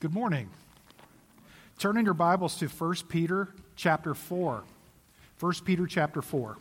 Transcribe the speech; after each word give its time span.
Good 0.00 0.14
morning. 0.14 0.48
Turn 1.80 1.96
in 1.96 2.04
your 2.04 2.14
Bibles 2.14 2.54
to 2.60 2.68
1 2.68 2.94
Peter 3.08 3.48
chapter 3.74 4.14
4. 4.14 4.62
1 5.40 5.52
Peter 5.64 5.88
chapter 5.88 6.22
4. 6.22 6.56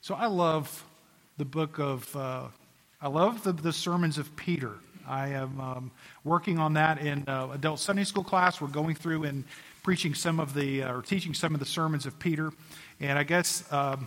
So 0.00 0.14
I 0.14 0.24
love 0.24 0.86
the 1.36 1.44
book 1.44 1.78
of, 1.78 2.16
uh, 2.16 2.44
I 3.02 3.08
love 3.08 3.44
the, 3.44 3.52
the 3.52 3.74
sermons 3.74 4.16
of 4.16 4.34
Peter. 4.36 4.72
I 5.06 5.28
am 5.28 5.60
um, 5.60 5.90
working 6.24 6.58
on 6.58 6.72
that 6.72 6.98
in 6.98 7.28
uh, 7.28 7.48
adult 7.52 7.78
Sunday 7.78 8.04
school 8.04 8.24
class. 8.24 8.58
We're 8.58 8.68
going 8.68 8.94
through 8.94 9.24
and 9.24 9.44
preaching 9.82 10.14
some 10.14 10.40
of 10.40 10.54
the, 10.54 10.82
uh, 10.82 10.94
or 10.94 11.02
teaching 11.02 11.34
some 11.34 11.52
of 11.52 11.60
the 11.60 11.66
sermons 11.66 12.06
of 12.06 12.18
Peter. 12.18 12.54
And 13.00 13.18
I 13.18 13.22
guess 13.24 13.70
um, 13.70 14.06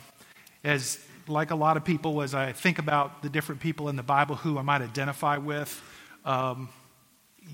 as 0.63 0.99
like 1.27 1.51
a 1.51 1.55
lot 1.55 1.77
of 1.77 1.85
people, 1.85 2.21
as 2.21 2.33
I 2.33 2.51
think 2.51 2.79
about 2.79 3.21
the 3.21 3.29
different 3.29 3.61
people 3.61 3.89
in 3.89 3.95
the 3.95 4.03
Bible 4.03 4.35
who 4.35 4.57
I 4.57 4.61
might 4.61 4.81
identify 4.81 5.37
with, 5.37 5.81
um, 6.25 6.69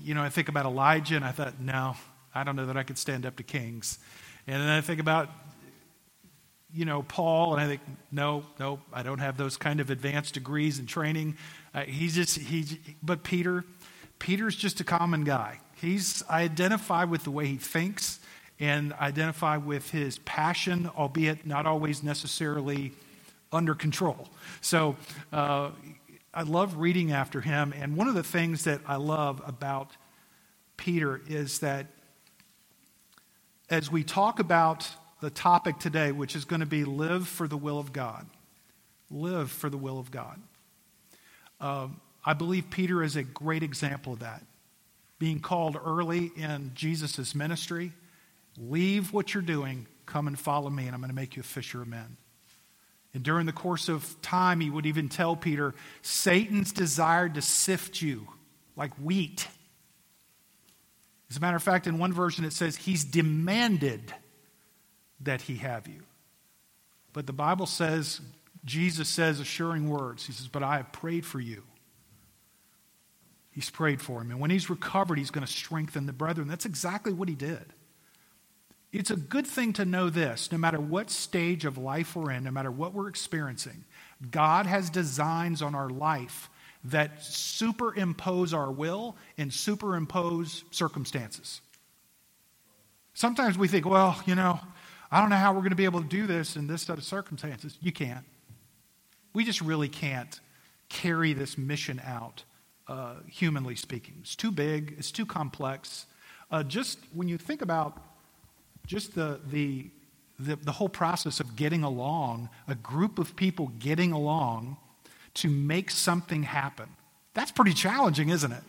you 0.02 0.14
know, 0.14 0.22
I 0.22 0.28
think 0.28 0.48
about 0.48 0.66
Elijah 0.66 1.16
and 1.16 1.24
I 1.24 1.32
thought, 1.32 1.60
no, 1.60 1.96
I 2.34 2.44
don't 2.44 2.56
know 2.56 2.66
that 2.66 2.76
I 2.76 2.82
could 2.82 2.98
stand 2.98 3.26
up 3.26 3.36
to 3.36 3.42
kings. 3.42 3.98
And 4.46 4.60
then 4.60 4.68
I 4.68 4.80
think 4.80 5.00
about, 5.00 5.28
you 6.72 6.84
know, 6.84 7.02
Paul, 7.02 7.54
and 7.54 7.62
I 7.62 7.66
think, 7.66 7.80
no, 8.12 8.44
no, 8.58 8.80
I 8.92 9.02
don't 9.02 9.18
have 9.18 9.36
those 9.36 9.56
kind 9.56 9.80
of 9.80 9.90
advanced 9.90 10.34
degrees 10.34 10.78
and 10.78 10.88
training. 10.88 11.36
Uh, 11.74 11.82
he's 11.82 12.14
just, 12.14 12.38
he, 12.38 12.80
but 13.02 13.24
Peter, 13.24 13.64
Peter's 14.18 14.56
just 14.56 14.80
a 14.80 14.84
common 14.84 15.24
guy. 15.24 15.58
He's, 15.80 16.22
I 16.28 16.42
identify 16.42 17.04
with 17.04 17.24
the 17.24 17.30
way 17.30 17.46
he 17.46 17.56
thinks 17.56 18.20
and 18.60 18.92
identify 18.94 19.56
with 19.56 19.90
his 19.90 20.18
passion, 20.18 20.90
albeit 20.96 21.46
not 21.46 21.66
always 21.66 22.02
necessarily 22.02 22.92
under 23.52 23.74
control. 23.74 24.28
So 24.60 24.96
uh, 25.32 25.70
I 26.32 26.42
love 26.42 26.76
reading 26.76 27.12
after 27.12 27.40
him. 27.40 27.74
And 27.76 27.96
one 27.96 28.08
of 28.08 28.14
the 28.14 28.22
things 28.22 28.64
that 28.64 28.80
I 28.86 28.96
love 28.96 29.42
about 29.46 29.90
Peter 30.76 31.20
is 31.28 31.58
that 31.60 31.86
as 33.68 33.90
we 33.90 34.02
talk 34.02 34.38
about 34.38 34.88
the 35.20 35.30
topic 35.30 35.78
today, 35.78 36.12
which 36.12 36.34
is 36.34 36.44
going 36.44 36.60
to 36.60 36.66
be 36.66 36.84
live 36.84 37.28
for 37.28 37.46
the 37.46 37.56
will 37.56 37.78
of 37.78 37.92
God, 37.92 38.26
live 39.10 39.50
for 39.50 39.68
the 39.68 39.76
will 39.76 39.98
of 39.98 40.10
God. 40.10 40.40
Um, 41.60 42.00
I 42.24 42.32
believe 42.32 42.70
Peter 42.70 43.02
is 43.02 43.16
a 43.16 43.22
great 43.22 43.62
example 43.62 44.14
of 44.14 44.20
that. 44.20 44.42
Being 45.18 45.40
called 45.40 45.76
early 45.84 46.32
in 46.36 46.72
Jesus' 46.74 47.34
ministry, 47.34 47.92
leave 48.58 49.12
what 49.12 49.34
you're 49.34 49.42
doing, 49.42 49.86
come 50.06 50.26
and 50.26 50.38
follow 50.38 50.70
me, 50.70 50.86
and 50.86 50.94
I'm 50.94 51.00
going 51.00 51.10
to 51.10 51.14
make 51.14 51.36
you 51.36 51.40
a 51.40 51.44
fisher 51.44 51.82
of 51.82 51.88
men. 51.88 52.16
And 53.12 53.22
during 53.22 53.46
the 53.46 53.52
course 53.52 53.88
of 53.88 54.20
time, 54.22 54.60
he 54.60 54.70
would 54.70 54.86
even 54.86 55.08
tell 55.08 55.34
Peter, 55.34 55.74
Satan's 56.02 56.72
desired 56.72 57.34
to 57.34 57.42
sift 57.42 58.00
you 58.00 58.28
like 58.76 58.94
wheat. 58.94 59.48
As 61.28 61.36
a 61.36 61.40
matter 61.40 61.56
of 61.56 61.62
fact, 61.62 61.86
in 61.86 61.98
one 61.98 62.12
version 62.12 62.44
it 62.44 62.52
says, 62.52 62.76
He's 62.76 63.04
demanded 63.04 64.14
that 65.20 65.42
he 65.42 65.56
have 65.56 65.86
you. 65.86 66.02
But 67.12 67.26
the 67.26 67.32
Bible 67.32 67.66
says, 67.66 68.20
Jesus 68.64 69.08
says 69.08 69.40
assuring 69.40 69.88
words. 69.88 70.26
He 70.26 70.32
says, 70.32 70.48
But 70.48 70.62
I 70.62 70.76
have 70.76 70.92
prayed 70.92 71.26
for 71.26 71.40
you. 71.40 71.64
He's 73.50 73.70
prayed 73.70 74.00
for 74.00 74.20
him. 74.20 74.30
And 74.30 74.40
when 74.40 74.50
he's 74.50 74.70
recovered, 74.70 75.18
he's 75.18 75.30
going 75.30 75.46
to 75.46 75.52
strengthen 75.52 76.06
the 76.06 76.12
brethren. 76.12 76.46
That's 76.46 76.66
exactly 76.66 77.12
what 77.12 77.28
he 77.28 77.34
did. 77.34 77.72
It's 78.92 79.10
a 79.10 79.16
good 79.16 79.46
thing 79.46 79.72
to 79.74 79.84
know 79.84 80.10
this 80.10 80.50
no 80.50 80.58
matter 80.58 80.80
what 80.80 81.10
stage 81.10 81.64
of 81.64 81.78
life 81.78 82.16
we're 82.16 82.32
in, 82.32 82.44
no 82.44 82.50
matter 82.50 82.70
what 82.70 82.92
we're 82.92 83.08
experiencing, 83.08 83.84
God 84.30 84.66
has 84.66 84.90
designs 84.90 85.62
on 85.62 85.74
our 85.74 85.88
life 85.88 86.50
that 86.84 87.22
superimpose 87.22 88.52
our 88.52 88.70
will 88.70 89.16
and 89.38 89.52
superimpose 89.52 90.64
circumstances. 90.70 91.60
Sometimes 93.14 93.58
we 93.58 93.68
think, 93.68 93.86
well, 93.86 94.20
you 94.26 94.34
know, 94.34 94.58
I 95.10 95.20
don't 95.20 95.30
know 95.30 95.36
how 95.36 95.52
we're 95.52 95.60
going 95.60 95.70
to 95.70 95.76
be 95.76 95.84
able 95.84 96.00
to 96.00 96.08
do 96.08 96.26
this 96.26 96.56
in 96.56 96.66
this 96.66 96.82
set 96.82 96.98
of 96.98 97.04
circumstances. 97.04 97.76
You 97.80 97.92
can't. 97.92 98.24
We 99.32 99.44
just 99.44 99.60
really 99.60 99.88
can't 99.88 100.40
carry 100.88 101.32
this 101.32 101.58
mission 101.58 102.00
out, 102.04 102.44
uh, 102.88 103.16
humanly 103.28 103.76
speaking. 103.76 104.16
It's 104.20 104.34
too 104.34 104.50
big, 104.50 104.94
it's 104.98 105.12
too 105.12 105.26
complex. 105.26 106.06
Uh, 106.50 106.62
just 106.62 106.98
when 107.12 107.28
you 107.28 107.38
think 107.38 107.62
about 107.62 108.09
just 108.90 109.14
the, 109.14 109.38
the, 109.52 109.88
the, 110.40 110.56
the 110.56 110.72
whole 110.72 110.88
process 110.88 111.38
of 111.38 111.54
getting 111.54 111.84
along, 111.84 112.48
a 112.66 112.74
group 112.74 113.20
of 113.20 113.36
people 113.36 113.68
getting 113.78 114.10
along 114.10 114.76
to 115.34 115.48
make 115.48 115.92
something 115.92 116.42
happen. 116.42 116.88
That's 117.32 117.52
pretty 117.52 117.72
challenging, 117.72 118.30
isn't 118.30 118.50
it? 118.50 118.64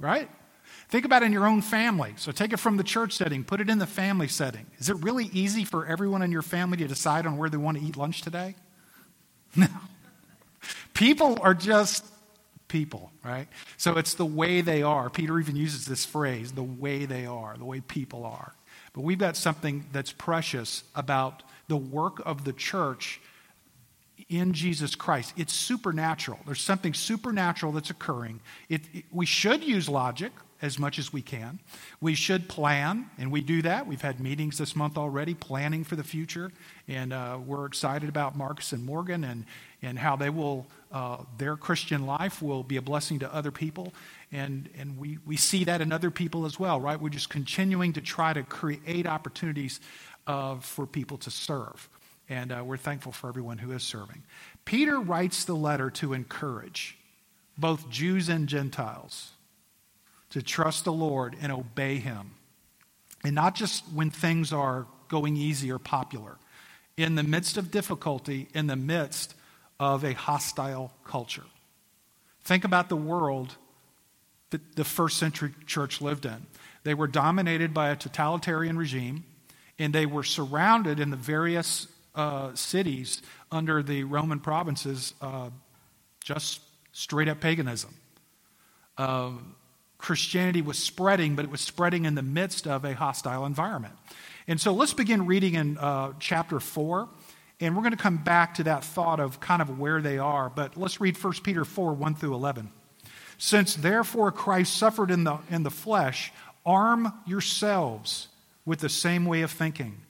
Right? 0.00 0.28
Think 0.88 1.04
about 1.04 1.22
it 1.22 1.26
in 1.26 1.32
your 1.32 1.46
own 1.46 1.62
family. 1.62 2.14
So 2.16 2.32
take 2.32 2.52
it 2.52 2.56
from 2.56 2.76
the 2.76 2.82
church 2.82 3.12
setting, 3.12 3.44
put 3.44 3.60
it 3.60 3.70
in 3.70 3.78
the 3.78 3.86
family 3.86 4.26
setting. 4.26 4.66
Is 4.78 4.90
it 4.90 4.96
really 4.96 5.30
easy 5.32 5.64
for 5.64 5.86
everyone 5.86 6.22
in 6.22 6.32
your 6.32 6.42
family 6.42 6.78
to 6.78 6.88
decide 6.88 7.24
on 7.24 7.36
where 7.36 7.48
they 7.48 7.56
want 7.56 7.78
to 7.78 7.84
eat 7.84 7.96
lunch 7.96 8.22
today? 8.22 8.56
No. 9.56 9.66
People 10.94 11.38
are 11.42 11.54
just 11.54 12.04
people, 12.68 13.10
right? 13.24 13.48
So 13.78 13.96
it's 13.96 14.14
the 14.14 14.24
way 14.24 14.60
they 14.60 14.82
are. 14.82 15.10
Peter 15.10 15.40
even 15.40 15.56
uses 15.56 15.86
this 15.86 16.04
phrase 16.04 16.52
the 16.52 16.62
way 16.62 17.04
they 17.04 17.26
are, 17.26 17.56
the 17.56 17.64
way 17.64 17.80
people 17.80 18.24
are. 18.24 18.54
But 18.92 19.02
we've 19.02 19.18
got 19.18 19.36
something 19.36 19.86
that's 19.92 20.12
precious 20.12 20.84
about 20.94 21.42
the 21.68 21.76
work 21.76 22.20
of 22.26 22.44
the 22.44 22.52
church 22.52 23.20
in 24.28 24.52
Jesus 24.52 24.94
Christ. 24.94 25.32
It's 25.36 25.52
supernatural. 25.52 26.38
There's 26.46 26.60
something 26.60 26.94
supernatural 26.94 27.72
that's 27.72 27.90
occurring. 27.90 28.40
It, 28.68 28.82
it, 28.92 29.04
we 29.10 29.26
should 29.26 29.64
use 29.64 29.88
logic 29.88 30.32
as 30.62 30.78
much 30.78 30.98
as 30.98 31.12
we 31.12 31.22
can. 31.22 31.58
We 32.00 32.14
should 32.14 32.48
plan, 32.48 33.08
and 33.18 33.32
we 33.32 33.40
do 33.40 33.62
that. 33.62 33.86
We've 33.86 34.02
had 34.02 34.20
meetings 34.20 34.58
this 34.58 34.76
month 34.76 34.98
already 34.98 35.34
planning 35.34 35.84
for 35.84 35.96
the 35.96 36.04
future, 36.04 36.52
and 36.86 37.12
uh, 37.12 37.38
we're 37.44 37.64
excited 37.64 38.08
about 38.08 38.36
Marcus 38.36 38.72
and 38.72 38.84
Morgan 38.84 39.24
and, 39.24 39.46
and 39.82 39.98
how 39.98 40.16
they 40.16 40.30
will, 40.30 40.66
uh, 40.92 41.18
their 41.38 41.56
Christian 41.56 42.06
life 42.06 42.42
will 42.42 42.62
be 42.62 42.76
a 42.76 42.82
blessing 42.82 43.18
to 43.20 43.34
other 43.34 43.50
people. 43.50 43.92
And, 44.32 44.68
and 44.78 44.98
we, 44.98 45.18
we 45.26 45.36
see 45.36 45.64
that 45.64 45.80
in 45.80 45.92
other 45.92 46.10
people 46.10 46.44
as 46.44 46.58
well, 46.58 46.80
right? 46.80 47.00
We're 47.00 47.08
just 47.08 47.30
continuing 47.30 47.94
to 47.94 48.00
try 48.00 48.32
to 48.32 48.42
create 48.42 49.06
opportunities 49.06 49.80
uh, 50.26 50.56
for 50.56 50.86
people 50.86 51.18
to 51.18 51.30
serve. 51.30 51.88
And 52.28 52.52
uh, 52.52 52.62
we're 52.64 52.76
thankful 52.76 53.12
for 53.12 53.28
everyone 53.28 53.58
who 53.58 53.72
is 53.72 53.82
serving. 53.82 54.22
Peter 54.64 55.00
writes 55.00 55.44
the 55.44 55.54
letter 55.54 55.90
to 55.90 56.12
encourage 56.12 56.96
both 57.58 57.90
Jews 57.90 58.28
and 58.28 58.48
Gentiles 58.48 59.30
to 60.30 60.42
trust 60.42 60.84
the 60.84 60.92
Lord 60.92 61.36
and 61.40 61.50
obey 61.50 61.96
Him. 61.96 62.32
And 63.24 63.34
not 63.34 63.54
just 63.54 63.84
when 63.92 64.10
things 64.10 64.52
are 64.52 64.86
going 65.08 65.36
easy 65.36 65.72
or 65.72 65.78
popular, 65.78 66.36
in 66.96 67.16
the 67.16 67.22
midst 67.22 67.56
of 67.56 67.70
difficulty, 67.70 68.48
in 68.54 68.66
the 68.66 68.76
midst 68.76 69.34
of 69.80 70.04
a 70.04 70.12
hostile 70.12 70.92
culture. 71.04 71.42
Think 72.44 72.64
about 72.64 72.90
the 72.90 72.96
world 72.96 73.56
that 74.50 74.76
the 74.76 74.84
first 74.84 75.16
century 75.16 75.54
church 75.66 76.00
lived 76.00 76.26
in. 76.26 76.46
They 76.84 76.94
were 76.94 77.06
dominated 77.06 77.72
by 77.72 77.88
a 77.88 77.96
totalitarian 77.96 78.76
regime, 78.76 79.24
and 79.78 79.94
they 79.94 80.06
were 80.06 80.22
surrounded 80.22 81.00
in 81.00 81.10
the 81.10 81.16
various 81.16 81.88
uh, 82.14 82.54
cities 82.54 83.22
under 83.50 83.82
the 83.82 84.04
Roman 84.04 84.38
provinces 84.38 85.14
uh, 85.22 85.48
just 86.22 86.60
straight 86.92 87.28
up 87.28 87.40
paganism. 87.40 87.94
Uh, 88.98 89.30
Christianity 89.96 90.60
was 90.60 90.78
spreading, 90.78 91.36
but 91.36 91.44
it 91.44 91.50
was 91.50 91.60
spreading 91.60 92.04
in 92.04 92.14
the 92.14 92.22
midst 92.22 92.66
of 92.66 92.84
a 92.84 92.94
hostile 92.94 93.46
environment. 93.46 93.94
And 94.46 94.60
so 94.60 94.72
let's 94.72 94.94
begin 94.94 95.26
reading 95.26 95.54
in 95.54 95.78
uh, 95.78 96.12
chapter 96.18 96.60
4. 96.60 97.08
And 97.60 97.76
we're 97.76 97.82
going 97.82 97.92
to 97.92 98.02
come 98.02 98.16
back 98.16 98.54
to 98.54 98.64
that 98.64 98.84
thought 98.84 99.20
of 99.20 99.38
kind 99.38 99.60
of 99.60 99.78
where 99.78 100.00
they 100.00 100.18
are. 100.18 100.48
But 100.48 100.76
let's 100.76 101.00
read 101.00 101.22
1 101.22 101.32
Peter 101.42 101.64
4 101.64 101.92
1 101.92 102.14
through 102.14 102.34
11. 102.34 102.70
Since 103.36 103.76
therefore 103.76 104.32
Christ 104.32 104.76
suffered 104.76 105.10
in 105.10 105.24
the, 105.24 105.38
in 105.50 105.62
the 105.62 105.70
flesh, 105.70 106.32
arm 106.64 107.12
yourselves 107.26 108.28
with 108.64 108.80
the 108.80 108.88
same 108.88 109.24
way 109.24 109.42
of 109.42 109.50
thinking. 109.50 110.02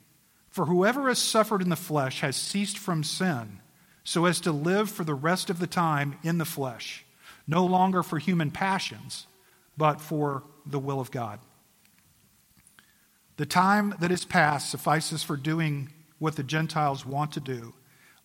For 0.49 0.67
whoever 0.67 1.09
has 1.09 1.19
suffered 1.19 1.63
in 1.63 1.69
the 1.69 1.77
flesh 1.77 2.21
has 2.21 2.37
ceased 2.37 2.77
from 2.77 3.05
sin, 3.05 3.61
so 4.03 4.25
as 4.25 4.41
to 4.41 4.53
live 4.53 4.91
for 4.91 5.05
the 5.05 5.15
rest 5.15 5.49
of 5.49 5.61
the 5.61 5.67
time 5.67 6.19
in 6.23 6.39
the 6.39 6.45
flesh, 6.45 7.05
no 7.47 7.65
longer 7.65 8.03
for 8.03 8.19
human 8.19 8.51
passions, 8.51 9.27
but 9.77 10.01
for 10.01 10.43
the 10.67 10.79
will 10.79 11.01
of 11.01 11.11
God. 11.11 11.39
The 13.37 13.47
time 13.47 13.95
that 14.01 14.11
is 14.11 14.25
past 14.25 14.71
suffices 14.71 15.23
for 15.23 15.37
doing 15.37 15.93
what 16.21 16.37
the 16.37 16.45
Gentiles 16.45 17.05
want 17.05 17.33
to 17.33 17.41
do, 17.41 17.75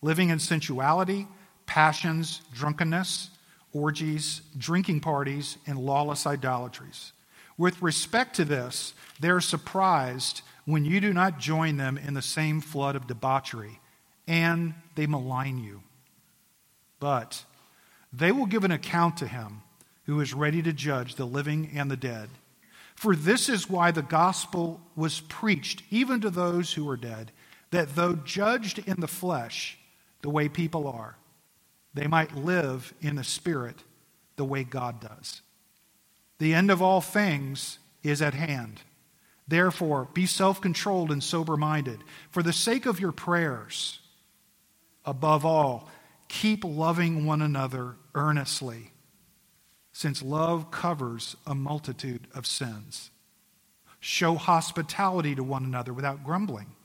living 0.00 0.28
in 0.28 0.38
sensuality, 0.38 1.26
passions, 1.66 2.42
drunkenness, 2.54 3.30
orgies, 3.72 4.42
drinking 4.56 5.00
parties, 5.00 5.58
and 5.66 5.78
lawless 5.78 6.26
idolatries. 6.26 7.12
With 7.58 7.82
respect 7.82 8.36
to 8.36 8.44
this, 8.44 8.94
they 9.18 9.30
are 9.30 9.40
surprised 9.40 10.42
when 10.66 10.84
you 10.84 11.00
do 11.00 11.12
not 11.12 11.40
join 11.40 11.76
them 11.76 11.98
in 11.98 12.14
the 12.14 12.22
same 12.22 12.60
flood 12.60 12.96
of 12.96 13.06
debauchery, 13.06 13.80
and 14.28 14.74
they 14.94 15.06
malign 15.06 15.58
you. 15.58 15.82
But 17.00 17.44
they 18.12 18.32
will 18.32 18.46
give 18.46 18.64
an 18.64 18.70
account 18.70 19.16
to 19.18 19.26
him 19.26 19.62
who 20.04 20.20
is 20.20 20.34
ready 20.34 20.62
to 20.62 20.72
judge 20.72 21.14
the 21.14 21.24
living 21.24 21.70
and 21.74 21.90
the 21.90 21.96
dead. 21.96 22.28
For 22.94 23.14
this 23.14 23.48
is 23.48 23.68
why 23.68 23.90
the 23.90 24.02
gospel 24.02 24.80
was 24.94 25.20
preached 25.20 25.82
even 25.90 26.20
to 26.22 26.30
those 26.30 26.72
who 26.72 26.88
are 26.88 26.96
dead, 26.96 27.30
that 27.76 27.94
though 27.94 28.14
judged 28.14 28.78
in 28.78 29.00
the 29.00 29.06
flesh, 29.06 29.78
the 30.22 30.30
way 30.30 30.48
people 30.48 30.88
are, 30.88 31.18
they 31.92 32.06
might 32.06 32.34
live 32.34 32.94
in 33.02 33.16
the 33.16 33.24
spirit 33.24 33.76
the 34.36 34.46
way 34.46 34.64
God 34.64 34.98
does. 34.98 35.42
The 36.38 36.54
end 36.54 36.70
of 36.70 36.80
all 36.80 37.02
things 37.02 37.78
is 38.02 38.22
at 38.22 38.32
hand. 38.32 38.80
Therefore, 39.46 40.08
be 40.14 40.24
self 40.24 40.58
controlled 40.58 41.10
and 41.10 41.22
sober 41.22 41.58
minded. 41.58 42.00
For 42.30 42.42
the 42.42 42.52
sake 42.52 42.86
of 42.86 42.98
your 42.98 43.12
prayers, 43.12 44.00
above 45.04 45.44
all, 45.44 45.90
keep 46.28 46.64
loving 46.64 47.26
one 47.26 47.42
another 47.42 47.96
earnestly, 48.14 48.92
since 49.92 50.22
love 50.22 50.70
covers 50.70 51.36
a 51.46 51.54
multitude 51.54 52.26
of 52.34 52.46
sins. 52.46 53.10
Show 54.00 54.36
hospitality 54.36 55.34
to 55.34 55.44
one 55.44 55.64
another 55.64 55.92
without 55.92 56.24
grumbling. 56.24 56.75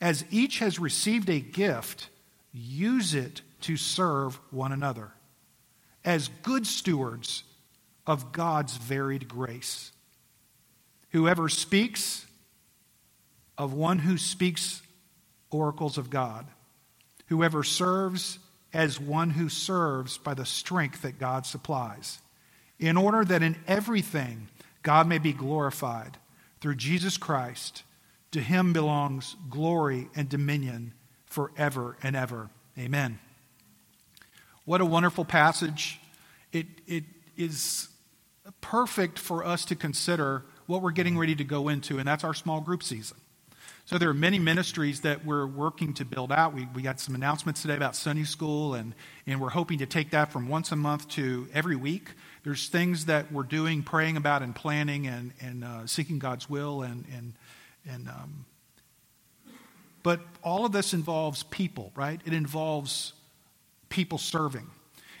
As 0.00 0.24
each 0.30 0.58
has 0.58 0.78
received 0.78 1.28
a 1.30 1.40
gift, 1.40 2.08
use 2.52 3.14
it 3.14 3.42
to 3.62 3.76
serve 3.76 4.38
one 4.50 4.72
another 4.72 5.12
as 6.04 6.28
good 6.42 6.66
stewards 6.66 7.42
of 8.06 8.32
God's 8.32 8.76
varied 8.76 9.26
grace. 9.28 9.90
Whoever 11.10 11.48
speaks, 11.48 12.26
of 13.58 13.72
one 13.72 13.98
who 14.00 14.18
speaks 14.18 14.82
oracles 15.50 15.98
of 15.98 16.10
God. 16.10 16.46
Whoever 17.26 17.62
serves, 17.62 18.38
as 18.72 19.00
one 19.00 19.30
who 19.30 19.48
serves 19.48 20.18
by 20.18 20.34
the 20.34 20.44
strength 20.44 21.02
that 21.02 21.18
God 21.18 21.46
supplies, 21.46 22.18
in 22.78 22.96
order 22.96 23.24
that 23.24 23.42
in 23.42 23.56
everything 23.66 24.48
God 24.82 25.08
may 25.08 25.18
be 25.18 25.32
glorified 25.32 26.18
through 26.60 26.76
Jesus 26.76 27.16
Christ. 27.16 27.82
To 28.32 28.40
him 28.40 28.72
belongs 28.72 29.36
glory 29.48 30.08
and 30.14 30.28
dominion 30.28 30.92
forever 31.26 31.96
and 32.02 32.16
ever. 32.16 32.50
Amen. 32.78 33.18
What 34.64 34.80
a 34.80 34.84
wonderful 34.84 35.24
passage. 35.24 36.00
It, 36.52 36.66
it 36.86 37.04
is 37.36 37.88
perfect 38.60 39.18
for 39.18 39.44
us 39.44 39.64
to 39.66 39.76
consider 39.76 40.44
what 40.66 40.82
we're 40.82 40.90
getting 40.90 41.16
ready 41.16 41.34
to 41.36 41.44
go 41.44 41.68
into, 41.68 41.98
and 41.98 42.06
that's 42.06 42.24
our 42.24 42.34
small 42.34 42.60
group 42.60 42.82
season. 42.82 43.16
So 43.84 43.98
there 43.98 44.08
are 44.10 44.14
many 44.14 44.40
ministries 44.40 45.02
that 45.02 45.24
we're 45.24 45.46
working 45.46 45.94
to 45.94 46.04
build 46.04 46.32
out. 46.32 46.52
We, 46.52 46.66
we 46.74 46.82
got 46.82 46.98
some 46.98 47.14
announcements 47.14 47.62
today 47.62 47.76
about 47.76 47.94
Sunday 47.94 48.24
school, 48.24 48.74
and, 48.74 48.94
and 49.28 49.40
we're 49.40 49.50
hoping 49.50 49.78
to 49.78 49.86
take 49.86 50.10
that 50.10 50.32
from 50.32 50.48
once 50.48 50.72
a 50.72 50.76
month 50.76 51.08
to 51.10 51.46
every 51.54 51.76
week. 51.76 52.10
There's 52.42 52.68
things 52.68 53.04
that 53.04 53.30
we're 53.30 53.44
doing, 53.44 53.84
praying 53.84 54.16
about, 54.16 54.42
and 54.42 54.56
planning, 54.56 55.06
and, 55.06 55.32
and 55.40 55.62
uh, 55.62 55.86
seeking 55.86 56.18
God's 56.18 56.50
will. 56.50 56.82
And, 56.82 57.04
and, 57.14 57.34
and, 57.88 58.08
um, 58.08 58.44
but 60.02 60.20
all 60.42 60.64
of 60.64 60.72
this 60.72 60.92
involves 60.94 61.42
people, 61.44 61.92
right? 61.94 62.20
It 62.24 62.32
involves 62.32 63.12
people 63.88 64.18
serving. 64.18 64.68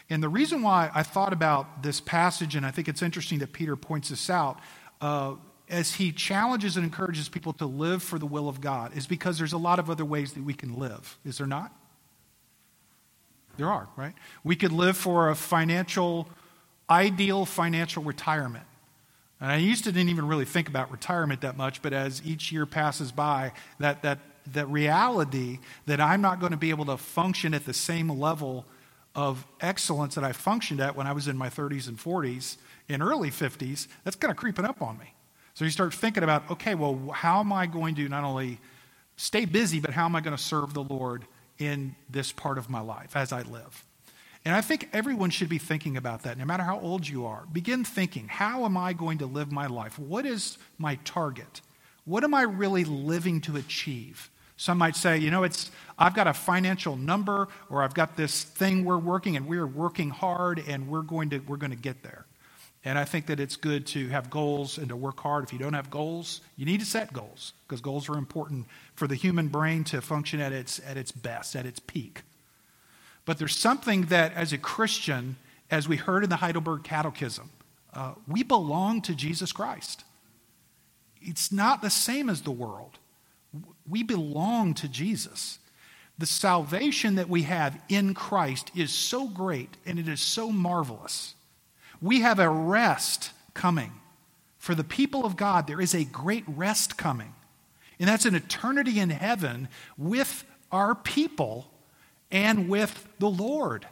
And 0.08 0.22
the 0.22 0.28
reason 0.28 0.62
why 0.62 0.90
I 0.94 1.02
thought 1.02 1.32
about 1.32 1.82
this 1.82 2.00
passage, 2.00 2.54
and 2.54 2.64
I 2.64 2.70
think 2.70 2.88
it's 2.88 3.02
interesting 3.02 3.40
that 3.40 3.52
Peter 3.52 3.74
points 3.74 4.10
this 4.10 4.30
out, 4.30 4.60
uh, 5.00 5.34
as 5.68 5.94
he 5.94 6.12
challenges 6.12 6.76
and 6.76 6.84
encourages 6.84 7.28
people 7.28 7.52
to 7.54 7.66
live 7.66 8.02
for 8.02 8.18
the 8.18 8.26
will 8.26 8.48
of 8.48 8.60
God 8.60 8.96
is 8.96 9.06
because 9.06 9.38
there's 9.38 9.52
a 9.52 9.58
lot 9.58 9.78
of 9.78 9.90
other 9.90 10.04
ways 10.04 10.32
that 10.34 10.44
we 10.44 10.54
can 10.54 10.78
live. 10.78 11.18
Is 11.24 11.38
there 11.38 11.46
not? 11.46 11.72
There 13.56 13.68
are, 13.68 13.88
right? 13.96 14.14
We 14.44 14.54
could 14.54 14.72
live 14.72 14.96
for 14.96 15.30
a 15.30 15.34
financial, 15.34 16.28
ideal 16.88 17.46
financial 17.46 18.02
retirement. 18.02 18.64
And 19.40 19.50
I 19.52 19.56
used 19.56 19.84
to 19.84 19.92
didn't 19.92 20.08
even 20.08 20.26
really 20.26 20.44
think 20.44 20.68
about 20.68 20.90
retirement 20.90 21.42
that 21.42 21.56
much, 21.56 21.82
but 21.82 21.92
as 21.92 22.22
each 22.24 22.52
year 22.52 22.64
passes 22.64 23.12
by, 23.12 23.52
that, 23.78 24.02
that, 24.02 24.18
that 24.52 24.68
reality 24.68 25.58
that 25.84 26.00
I'm 26.00 26.22
not 26.22 26.40
going 26.40 26.52
to 26.52 26.58
be 26.58 26.70
able 26.70 26.86
to 26.86 26.96
function 26.96 27.52
at 27.52 27.66
the 27.66 27.74
same 27.74 28.08
level 28.08 28.64
of 29.14 29.46
excellence 29.60 30.14
that 30.14 30.24
I 30.24 30.32
functioned 30.32 30.80
at 30.80 30.96
when 30.96 31.06
I 31.06 31.12
was 31.12 31.28
in 31.28 31.36
my 31.36 31.48
30s 31.48 31.88
and 31.88 31.98
40s 31.98 32.56
and 32.88 33.02
early 33.02 33.30
50s, 33.30 33.88
that's 34.04 34.16
kind 34.16 34.30
of 34.30 34.36
creeping 34.36 34.64
up 34.64 34.80
on 34.82 34.98
me. 34.98 35.12
So 35.54 35.64
you 35.64 35.70
start 35.70 35.94
thinking 35.94 36.22
about, 36.22 36.50
okay, 36.50 36.74
well, 36.74 37.10
how 37.12 37.40
am 37.40 37.52
I 37.52 37.66
going 37.66 37.94
to 37.96 38.08
not 38.08 38.24
only 38.24 38.60
stay 39.16 39.46
busy, 39.46 39.80
but 39.80 39.90
how 39.90 40.04
am 40.04 40.14
I 40.14 40.20
going 40.20 40.36
to 40.36 40.42
serve 40.42 40.74
the 40.74 40.84
Lord 40.84 41.24
in 41.58 41.94
this 42.10 42.30
part 42.30 42.58
of 42.58 42.68
my 42.68 42.80
life 42.80 43.16
as 43.16 43.32
I 43.32 43.40
live? 43.42 43.84
And 44.46 44.54
I 44.54 44.60
think 44.60 44.88
everyone 44.92 45.30
should 45.30 45.48
be 45.48 45.58
thinking 45.58 45.96
about 45.96 46.22
that, 46.22 46.38
no 46.38 46.44
matter 46.44 46.62
how 46.62 46.78
old 46.78 47.08
you 47.08 47.26
are. 47.26 47.46
Begin 47.52 47.82
thinking, 47.82 48.28
how 48.28 48.64
am 48.64 48.76
I 48.76 48.92
going 48.92 49.18
to 49.18 49.26
live 49.26 49.50
my 49.50 49.66
life? 49.66 49.98
What 49.98 50.24
is 50.24 50.56
my 50.78 50.94
target? 51.04 51.62
What 52.04 52.22
am 52.22 52.32
I 52.32 52.42
really 52.42 52.84
living 52.84 53.40
to 53.40 53.56
achieve? 53.56 54.30
Some 54.56 54.78
might 54.78 54.94
say, 54.94 55.18
you 55.18 55.32
know, 55.32 55.42
it's 55.42 55.72
I've 55.98 56.14
got 56.14 56.28
a 56.28 56.32
financial 56.32 56.96
number 56.96 57.48
or 57.68 57.82
I've 57.82 57.94
got 57.94 58.16
this 58.16 58.44
thing 58.44 58.84
we're 58.84 58.98
working 58.98 59.36
and 59.36 59.48
we're 59.48 59.66
working 59.66 60.10
hard 60.10 60.62
and 60.68 60.86
we're 60.86 61.02
going 61.02 61.30
to 61.30 61.40
we're 61.40 61.56
going 61.56 61.72
to 61.72 61.76
get 61.76 62.04
there. 62.04 62.24
And 62.84 62.96
I 62.96 63.04
think 63.04 63.26
that 63.26 63.40
it's 63.40 63.56
good 63.56 63.84
to 63.88 64.06
have 64.10 64.30
goals 64.30 64.78
and 64.78 64.90
to 64.90 64.96
work 64.96 65.18
hard. 65.18 65.42
If 65.42 65.52
you 65.52 65.58
don't 65.58 65.74
have 65.74 65.90
goals, 65.90 66.40
you 66.54 66.66
need 66.66 66.78
to 66.78 66.86
set 66.86 67.12
goals 67.12 67.52
because 67.66 67.80
goals 67.80 68.08
are 68.08 68.16
important 68.16 68.66
for 68.94 69.08
the 69.08 69.16
human 69.16 69.48
brain 69.48 69.82
to 69.84 70.00
function 70.00 70.40
at 70.40 70.52
its, 70.52 70.80
at 70.86 70.96
its 70.96 71.10
best, 71.10 71.56
at 71.56 71.66
its 71.66 71.80
peak. 71.80 72.22
But 73.26 73.38
there's 73.38 73.56
something 73.56 74.06
that, 74.06 74.32
as 74.32 74.54
a 74.54 74.58
Christian, 74.58 75.36
as 75.70 75.86
we 75.86 75.96
heard 75.96 76.24
in 76.24 76.30
the 76.30 76.36
Heidelberg 76.36 76.82
Catechism, 76.82 77.50
uh, 77.92 78.14
we 78.26 78.42
belong 78.42 79.02
to 79.02 79.14
Jesus 79.14 79.52
Christ. 79.52 80.04
It's 81.20 81.52
not 81.52 81.82
the 81.82 81.90
same 81.90 82.30
as 82.30 82.40
the 82.40 82.50
world. 82.50 82.98
We 83.86 84.02
belong 84.02 84.72
to 84.74 84.88
Jesus. 84.88 85.58
The 86.18 86.26
salvation 86.26 87.16
that 87.16 87.28
we 87.28 87.42
have 87.42 87.78
in 87.90 88.14
Christ 88.14 88.70
is 88.74 88.90
so 88.90 89.26
great 89.26 89.76
and 89.84 89.98
it 89.98 90.08
is 90.08 90.20
so 90.20 90.50
marvelous 90.50 91.34
we 92.00 92.20
have 92.20 92.38
a 92.38 92.48
rest 92.48 93.32
coming. 93.54 93.92
For 94.58 94.74
the 94.74 94.84
people 94.84 95.24
of 95.24 95.36
God, 95.36 95.66
there 95.66 95.80
is 95.80 95.94
a 95.94 96.04
great 96.04 96.44
rest 96.46 96.96
coming. 96.96 97.34
And 97.98 98.08
that's 98.08 98.26
an 98.26 98.34
eternity 98.34 98.98
in 98.98 99.10
heaven 99.10 99.68
with 99.96 100.44
our 100.70 100.94
people 100.94 101.70
and 102.30 102.68
with 102.68 103.06
the 103.18 103.30
Lord. 103.30 103.86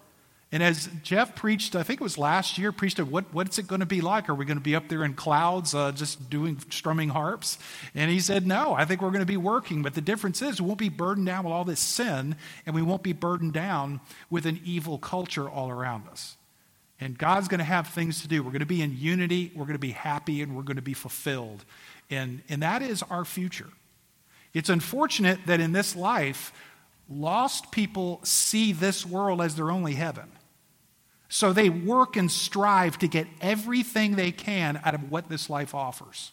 And 0.54 0.62
as 0.62 0.88
Jeff 1.02 1.34
preached, 1.34 1.74
I 1.74 1.82
think 1.82 2.00
it 2.00 2.04
was 2.04 2.16
last 2.16 2.58
year, 2.58 2.70
preached 2.70 3.00
what, 3.00 3.24
what's 3.32 3.58
it 3.58 3.66
going 3.66 3.80
to 3.80 3.86
be 3.86 4.00
like? 4.00 4.28
Are 4.28 4.36
we 4.36 4.44
going 4.44 4.56
to 4.56 4.62
be 4.62 4.76
up 4.76 4.88
there 4.88 5.04
in 5.04 5.14
clouds 5.14 5.74
uh, 5.74 5.90
just 5.90 6.30
doing 6.30 6.62
strumming 6.70 7.08
harps? 7.08 7.58
And 7.92 8.08
he 8.08 8.20
said, 8.20 8.46
no, 8.46 8.72
I 8.72 8.84
think 8.84 9.02
we're 9.02 9.10
going 9.10 9.18
to 9.18 9.26
be 9.26 9.36
working. 9.36 9.82
But 9.82 9.94
the 9.94 10.00
difference 10.00 10.42
is 10.42 10.60
we 10.60 10.68
won't 10.68 10.78
be 10.78 10.88
burdened 10.88 11.26
down 11.26 11.42
with 11.42 11.52
all 11.52 11.64
this 11.64 11.80
sin, 11.80 12.36
and 12.66 12.74
we 12.74 12.82
won't 12.82 13.02
be 13.02 13.12
burdened 13.12 13.52
down 13.52 14.00
with 14.30 14.46
an 14.46 14.60
evil 14.64 14.96
culture 14.96 15.48
all 15.48 15.70
around 15.70 16.08
us. 16.08 16.36
And 17.00 17.18
God's 17.18 17.48
going 17.48 17.58
to 17.58 17.64
have 17.64 17.88
things 17.88 18.22
to 18.22 18.28
do. 18.28 18.40
We're 18.40 18.52
going 18.52 18.60
to 18.60 18.66
be 18.66 18.80
in 18.80 18.96
unity, 18.96 19.50
we're 19.56 19.64
going 19.64 19.72
to 19.72 19.80
be 19.80 19.90
happy, 19.90 20.40
and 20.40 20.54
we're 20.54 20.62
going 20.62 20.76
to 20.76 20.82
be 20.82 20.94
fulfilled. 20.94 21.64
And, 22.10 22.42
and 22.48 22.62
that 22.62 22.80
is 22.80 23.02
our 23.02 23.24
future. 23.24 23.70
It's 24.52 24.68
unfortunate 24.68 25.40
that 25.46 25.58
in 25.58 25.72
this 25.72 25.96
life, 25.96 26.52
lost 27.08 27.70
people 27.70 28.20
see 28.22 28.72
this 28.72 29.04
world 29.04 29.40
as 29.40 29.56
their 29.56 29.70
only 29.70 29.94
heaven. 29.94 30.30
So 31.28 31.52
they 31.52 31.68
work 31.68 32.16
and 32.16 32.30
strive 32.30 32.98
to 32.98 33.08
get 33.08 33.26
everything 33.40 34.16
they 34.16 34.30
can 34.30 34.80
out 34.84 34.94
of 34.94 35.10
what 35.10 35.28
this 35.28 35.50
life 35.50 35.74
offers. 35.74 36.32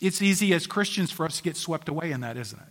It's 0.00 0.20
easy 0.20 0.52
as 0.52 0.66
Christians 0.66 1.10
for 1.10 1.26
us 1.26 1.38
to 1.38 1.42
get 1.42 1.56
swept 1.56 1.88
away 1.88 2.12
in 2.12 2.20
that, 2.20 2.36
isn't 2.36 2.58
it? 2.58 2.68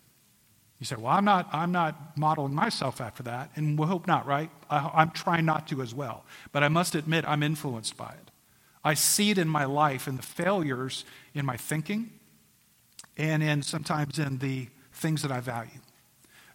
You 0.79 0.85
say, 0.85 0.95
well, 0.97 1.13
I'm 1.13 1.25
not, 1.25 1.49
I'm 1.53 1.71
not 1.71 2.17
modeling 2.17 2.53
myself 2.53 2.99
after 2.99 3.23
that, 3.23 3.49
and 3.55 3.79
we 3.79 3.87
hope 3.87 4.07
not, 4.07 4.25
right? 4.25 4.49
I, 4.69 5.01
am 5.01 5.11
trying 5.11 5.45
not 5.45 5.67
to 5.69 5.81
as 5.81 5.95
well. 5.95 6.25
But 6.51 6.63
I 6.63 6.67
must 6.67 6.95
admit, 6.95 7.23
I'm 7.27 7.43
influenced 7.43 7.95
by 7.95 8.11
it. 8.11 8.31
I 8.83 8.93
see 8.93 9.31
it 9.31 9.37
in 9.37 9.47
my 9.47 9.65
life, 9.65 10.07
in 10.07 10.17
the 10.17 10.23
failures 10.23 11.05
in 11.33 11.45
my 11.45 11.57
thinking, 11.57 12.11
and 13.17 13.41
in 13.41 13.61
sometimes 13.61 14.19
in 14.19 14.37
the 14.39 14.67
things 14.93 15.21
that 15.21 15.31
I 15.31 15.39
value. 15.39 15.79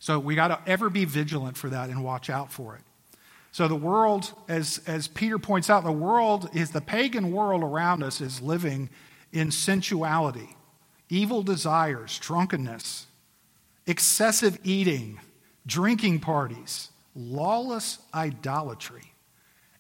So 0.00 0.18
we 0.18 0.34
got 0.34 0.48
to 0.48 0.58
ever 0.66 0.90
be 0.90 1.04
vigilant 1.04 1.56
for 1.56 1.68
that 1.68 1.90
and 1.90 2.02
watch 2.02 2.30
out 2.30 2.50
for 2.50 2.74
it. 2.74 2.82
So 3.52 3.68
the 3.68 3.76
world, 3.76 4.32
as, 4.48 4.80
as 4.86 5.08
Peter 5.08 5.38
points 5.38 5.68
out, 5.68 5.84
the 5.84 5.92
world 5.92 6.48
is 6.54 6.70
the 6.70 6.80
pagan 6.80 7.32
world 7.32 7.62
around 7.62 8.02
us 8.02 8.20
is 8.20 8.40
living 8.40 8.88
in 9.32 9.50
sensuality, 9.50 10.56
evil 11.08 11.42
desires, 11.42 12.18
drunkenness, 12.18 13.06
excessive 13.86 14.58
eating, 14.64 15.20
drinking 15.66 16.20
parties, 16.20 16.90
lawless 17.14 17.98
idolatry. 18.14 19.12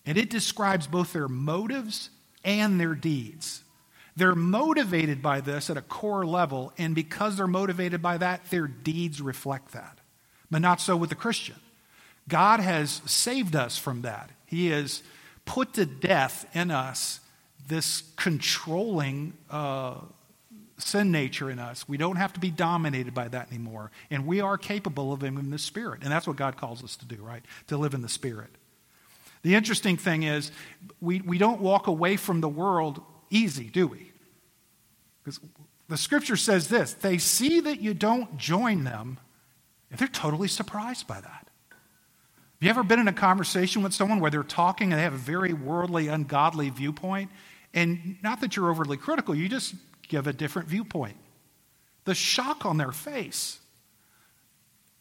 And 0.04 0.18
it 0.18 0.30
describes 0.30 0.86
both 0.86 1.12
their 1.12 1.28
motives 1.28 2.10
and 2.44 2.78
their 2.80 2.94
deeds. 2.94 3.62
They're 4.16 4.34
motivated 4.34 5.22
by 5.22 5.40
this 5.40 5.70
at 5.70 5.76
a 5.76 5.82
core 5.82 6.26
level, 6.26 6.72
and 6.76 6.94
because 6.94 7.36
they're 7.36 7.46
motivated 7.46 8.02
by 8.02 8.18
that, 8.18 8.50
their 8.50 8.66
deeds 8.66 9.22
reflect 9.22 9.72
that. 9.72 9.99
But 10.50 10.62
not 10.62 10.80
so 10.80 10.96
with 10.96 11.10
the 11.10 11.16
Christian. 11.16 11.56
God 12.28 12.60
has 12.60 13.02
saved 13.06 13.56
us 13.56 13.78
from 13.78 14.02
that. 14.02 14.30
He 14.46 14.68
has 14.68 15.02
put 15.44 15.74
to 15.74 15.86
death 15.86 16.46
in 16.54 16.70
us 16.70 17.20
this 17.68 18.02
controlling 18.16 19.32
uh, 19.48 19.96
sin 20.78 21.12
nature 21.12 21.50
in 21.50 21.58
us. 21.58 21.88
We 21.88 21.96
don't 21.96 22.16
have 22.16 22.32
to 22.34 22.40
be 22.40 22.50
dominated 22.50 23.14
by 23.14 23.28
that 23.28 23.48
anymore. 23.50 23.90
And 24.10 24.26
we 24.26 24.40
are 24.40 24.58
capable 24.58 25.12
of 25.12 25.22
living 25.22 25.38
in 25.38 25.50
the 25.50 25.58
Spirit. 25.58 26.00
And 26.02 26.10
that's 26.10 26.26
what 26.26 26.36
God 26.36 26.56
calls 26.56 26.82
us 26.82 26.96
to 26.96 27.06
do, 27.06 27.16
right? 27.16 27.44
To 27.68 27.76
live 27.76 27.94
in 27.94 28.02
the 28.02 28.08
Spirit. 28.08 28.50
The 29.42 29.54
interesting 29.54 29.96
thing 29.96 30.22
is, 30.24 30.52
we, 31.00 31.20
we 31.20 31.38
don't 31.38 31.60
walk 31.60 31.86
away 31.86 32.16
from 32.16 32.40
the 32.40 32.48
world 32.48 33.00
easy, 33.30 33.64
do 33.64 33.86
we? 33.86 34.12
Because 35.24 35.40
the 35.88 35.96
scripture 35.96 36.36
says 36.36 36.68
this 36.68 36.94
they 36.94 37.18
see 37.18 37.60
that 37.60 37.80
you 37.80 37.94
don't 37.94 38.36
join 38.36 38.84
them, 38.84 39.18
and 39.90 39.98
they're 39.98 40.08
totally 40.08 40.48
surprised 40.48 41.06
by 41.06 41.20
that. 41.20 41.46
Have 42.60 42.66
you 42.66 42.70
ever 42.70 42.82
been 42.82 43.00
in 43.00 43.08
a 43.08 43.12
conversation 43.12 43.82
with 43.82 43.94
someone 43.94 44.20
where 44.20 44.30
they're 44.30 44.42
talking 44.42 44.92
and 44.92 44.98
they 44.98 45.02
have 45.02 45.14
a 45.14 45.18
very 45.18 45.52
worldly, 45.52 46.08
ungodly 46.08 46.68
viewpoint? 46.68 47.30
And 47.72 48.16
not 48.22 48.40
that 48.42 48.54
you're 48.54 48.70
overly 48.70 48.96
critical, 48.96 49.34
you 49.34 49.48
just 49.48 49.74
give 50.08 50.26
a 50.26 50.32
different 50.32 50.68
viewpoint. 50.68 51.16
The 52.04 52.14
shock 52.14 52.66
on 52.66 52.76
their 52.76 52.92
face. 52.92 53.58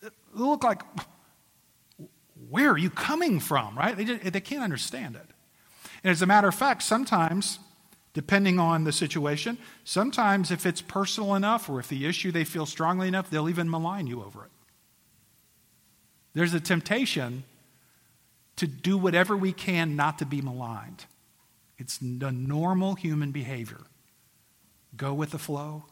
It 0.01 0.13
look 0.34 0.63
like, 0.63 0.84
where 2.50 2.72
are 2.72 2.77
you 2.77 2.89
coming 2.89 3.39
from, 3.39 3.77
right? 3.77 3.98
They, 3.98 4.05
just, 4.05 4.31
they 4.31 4.39
can't 4.39 4.63
understand 4.63 5.15
it. 5.15 5.25
And 6.03 6.12
as 6.12 6.22
a 6.22 6.25
matter 6.25 6.48
of 6.48 6.55
fact, 6.55 6.84
sometimes, 6.84 7.60
depending 8.13 8.58
on 8.58 8.86
the 8.86 8.93
situation, 8.93 9.58
sometimes 9.84 10.50
if 10.50 10.65
it's 10.65 10.81
personal 10.81 11.36
enough 11.36 11.69
or 11.69 11.79
if 11.79 11.89
the 11.89 12.05
issue 12.05 12.31
they 12.31 12.46
feel 12.46 12.65
strongly 12.65 13.10
enough, 13.10 13.29
they'll 13.29 13.50
even 13.50 13.69
malign 13.69 14.08
you 14.08 14.24
over 14.24 14.46
it. 14.46 14.51
There's 16.34 16.54
a 16.54 16.60
temptation 16.60 17.44
to 18.58 18.68
do 18.68 18.98
whatever 18.98 19.36
we 19.38 19.54
can 19.54 19.96
not 19.96 20.20
to 20.20 20.26
be 20.26 20.42
maligned. 20.42 21.06
It's 21.78 21.98
the 21.98 22.32
normal 22.32 22.96
human 22.96 23.32
behavior. 23.32 23.82
Go 24.96 25.14
with 25.14 25.32
the 25.32 25.40
flow. 25.40 25.86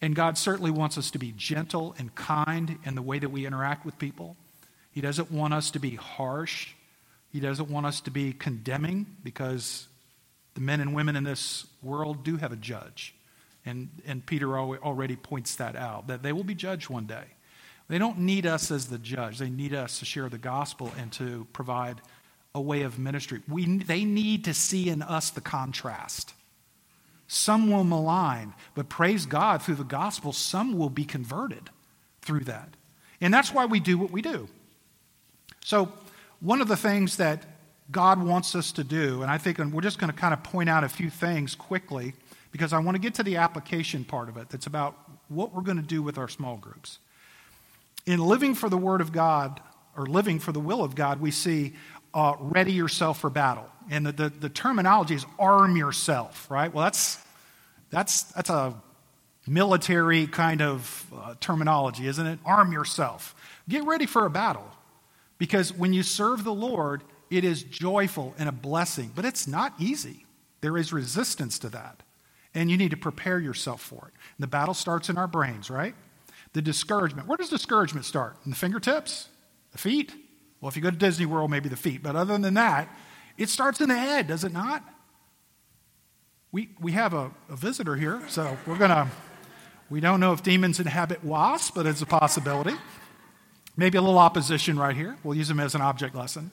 And 0.00 0.16
God 0.16 0.36
certainly 0.36 0.72
wants 0.72 0.98
us 0.98 1.12
to 1.12 1.18
be 1.18 1.32
gentle 1.36 1.94
and 1.96 2.12
kind 2.14 2.76
in 2.84 2.96
the 2.96 3.02
way 3.02 3.20
that 3.20 3.28
we 3.28 3.46
interact 3.46 3.86
with 3.86 3.98
people. 4.00 4.36
He 4.90 5.00
doesn't 5.00 5.30
want 5.30 5.54
us 5.54 5.70
to 5.70 5.78
be 5.78 5.94
harsh. 5.94 6.72
He 7.30 7.38
doesn't 7.38 7.70
want 7.70 7.86
us 7.86 8.00
to 8.02 8.10
be 8.10 8.32
condemning 8.32 9.06
because 9.22 9.86
the 10.54 10.60
men 10.60 10.80
and 10.80 10.92
women 10.92 11.14
in 11.14 11.22
this 11.22 11.66
world 11.82 12.24
do 12.24 12.36
have 12.36 12.52
a 12.52 12.56
judge. 12.56 13.14
And, 13.64 13.90
and 14.04 14.26
Peter 14.26 14.58
already 14.58 15.14
points 15.14 15.54
that 15.56 15.76
out, 15.76 16.08
that 16.08 16.24
they 16.24 16.32
will 16.32 16.44
be 16.44 16.56
judged 16.56 16.90
one 16.90 17.06
day. 17.06 17.24
They 17.88 17.98
don't 17.98 18.18
need 18.18 18.46
us 18.46 18.70
as 18.70 18.86
the 18.86 18.98
judge. 18.98 19.38
They 19.38 19.50
need 19.50 19.74
us 19.74 19.98
to 19.98 20.04
share 20.04 20.28
the 20.28 20.38
gospel 20.38 20.92
and 20.98 21.12
to 21.12 21.46
provide 21.52 22.00
a 22.54 22.60
way 22.60 22.82
of 22.82 22.98
ministry. 22.98 23.40
We, 23.48 23.78
they 23.78 24.04
need 24.04 24.44
to 24.44 24.54
see 24.54 24.88
in 24.88 25.02
us 25.02 25.30
the 25.30 25.40
contrast. 25.40 26.34
Some 27.26 27.70
will 27.70 27.84
malign, 27.84 28.52
but 28.74 28.88
praise 28.88 29.24
God, 29.24 29.62
through 29.62 29.76
the 29.76 29.84
gospel, 29.84 30.32
some 30.32 30.76
will 30.76 30.90
be 30.90 31.04
converted 31.04 31.70
through 32.20 32.44
that. 32.44 32.68
And 33.20 33.32
that's 33.32 33.54
why 33.54 33.64
we 33.64 33.80
do 33.80 33.96
what 33.96 34.10
we 34.10 34.20
do. 34.20 34.48
So, 35.64 35.92
one 36.40 36.60
of 36.60 36.68
the 36.68 36.76
things 36.76 37.16
that 37.16 37.44
God 37.90 38.22
wants 38.22 38.54
us 38.54 38.72
to 38.72 38.84
do, 38.84 39.22
and 39.22 39.30
I 39.30 39.38
think 39.38 39.58
we're 39.58 39.80
just 39.80 39.98
going 39.98 40.12
to 40.12 40.18
kind 40.18 40.34
of 40.34 40.42
point 40.42 40.68
out 40.68 40.82
a 40.82 40.88
few 40.88 41.08
things 41.08 41.54
quickly 41.54 42.14
because 42.50 42.72
I 42.72 42.78
want 42.80 42.96
to 42.96 43.00
get 43.00 43.14
to 43.14 43.22
the 43.22 43.36
application 43.36 44.04
part 44.04 44.28
of 44.28 44.36
it 44.36 44.48
that's 44.48 44.66
about 44.66 44.96
what 45.28 45.54
we're 45.54 45.62
going 45.62 45.76
to 45.78 45.82
do 45.82 46.02
with 46.02 46.18
our 46.18 46.28
small 46.28 46.56
groups. 46.56 46.98
In 48.06 48.20
living 48.20 48.54
for 48.54 48.68
the 48.68 48.76
Word 48.76 49.00
of 49.00 49.12
God, 49.12 49.60
or 49.96 50.06
living 50.06 50.38
for 50.38 50.52
the 50.52 50.60
will 50.60 50.82
of 50.82 50.94
God, 50.94 51.20
we 51.20 51.30
see 51.30 51.74
uh, 52.14 52.34
ready 52.38 52.72
yourself 52.72 53.20
for 53.20 53.30
battle. 53.30 53.66
And 53.90 54.06
the, 54.06 54.12
the, 54.12 54.28
the, 54.28 54.48
terminology 54.48 55.14
is 55.14 55.26
arm 55.38 55.76
yourself, 55.76 56.50
right? 56.50 56.72
Well, 56.72 56.84
that's, 56.84 57.22
that's, 57.90 58.22
that's 58.24 58.50
a 58.50 58.74
military 59.46 60.26
kind 60.26 60.62
of 60.62 61.06
uh, 61.14 61.34
terminology, 61.40 62.06
isn't 62.06 62.26
it? 62.26 62.38
Arm 62.44 62.72
yourself. 62.72 63.34
Get 63.68 63.84
ready 63.84 64.06
for 64.06 64.24
a 64.24 64.30
battle. 64.30 64.70
Because 65.38 65.72
when 65.72 65.92
you 65.92 66.02
serve 66.02 66.44
the 66.44 66.54
Lord, 66.54 67.02
it 67.30 67.44
is 67.44 67.62
joyful 67.62 68.34
and 68.38 68.48
a 68.48 68.52
blessing, 68.52 69.10
but 69.14 69.24
it's 69.24 69.48
not 69.48 69.74
easy. 69.78 70.26
There 70.60 70.78
is 70.78 70.92
resistance 70.92 71.58
to 71.60 71.68
that. 71.70 72.02
And 72.54 72.70
you 72.70 72.76
need 72.76 72.90
to 72.90 72.96
prepare 72.96 73.40
yourself 73.40 73.80
for 73.80 74.08
it. 74.08 74.14
And 74.36 74.42
the 74.42 74.46
battle 74.46 74.74
starts 74.74 75.08
in 75.08 75.18
our 75.18 75.26
brains, 75.26 75.70
right? 75.70 75.94
The 76.52 76.62
discouragement. 76.62 77.28
Where 77.28 77.36
does 77.36 77.48
discouragement 77.48 78.04
start? 78.04 78.36
In 78.44 78.50
the 78.50 78.56
fingertips? 78.56 79.28
The 79.72 79.78
feet? 79.78 80.12
Well, 80.60 80.68
if 80.68 80.76
you 80.76 80.82
go 80.82 80.90
to 80.90 80.96
Disney 80.96 81.26
World, 81.26 81.50
maybe 81.50 81.68
the 81.68 81.76
feet. 81.76 82.02
But 82.02 82.14
other 82.14 82.36
than 82.38 82.54
that, 82.54 82.88
it 83.36 83.48
starts 83.48 83.80
in 83.80 83.88
the 83.88 83.98
head, 83.98 84.28
does 84.28 84.44
it 84.44 84.52
not? 84.52 84.84
We, 86.52 86.68
we 86.80 86.92
have 86.92 87.14
a, 87.14 87.30
a 87.48 87.56
visitor 87.56 87.96
here, 87.96 88.22
so 88.28 88.56
we're 88.66 88.76
going 88.76 88.90
to, 88.90 89.08
we 89.88 90.00
don't 90.00 90.20
know 90.20 90.32
if 90.32 90.42
demons 90.42 90.78
inhabit 90.78 91.24
wasps, 91.24 91.70
but 91.74 91.86
it's 91.86 92.02
a 92.02 92.06
possibility. 92.06 92.74
Maybe 93.76 93.96
a 93.96 94.02
little 94.02 94.18
opposition 94.18 94.78
right 94.78 94.94
here. 94.94 95.16
We'll 95.24 95.36
use 95.36 95.48
them 95.48 95.58
as 95.58 95.74
an 95.74 95.80
object 95.80 96.14
lesson. 96.14 96.50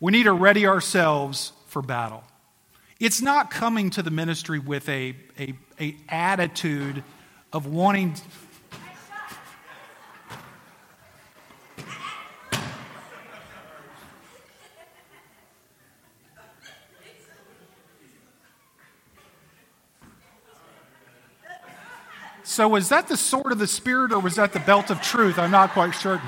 We 0.00 0.10
need 0.10 0.24
to 0.24 0.32
ready 0.32 0.66
ourselves 0.66 1.52
for 1.68 1.80
battle. 1.80 2.24
It's 2.98 3.22
not 3.22 3.50
coming 3.50 3.90
to 3.90 4.02
the 4.02 4.10
ministry 4.10 4.58
with 4.58 4.88
a, 4.88 5.14
a, 5.38 5.54
a 5.80 5.96
attitude 6.08 7.04
of 7.52 7.66
wanting 7.66 8.16
So, 22.56 22.66
was 22.68 22.88
that 22.88 23.06
the 23.06 23.18
sword 23.18 23.52
of 23.52 23.58
the 23.58 23.66
Spirit 23.66 24.12
or 24.12 24.18
was 24.18 24.36
that 24.36 24.54
the 24.54 24.60
belt 24.60 24.88
of 24.88 25.02
truth? 25.02 25.38
I'm 25.38 25.50
not 25.50 25.72
quite 25.72 25.94
certain. 25.94 26.26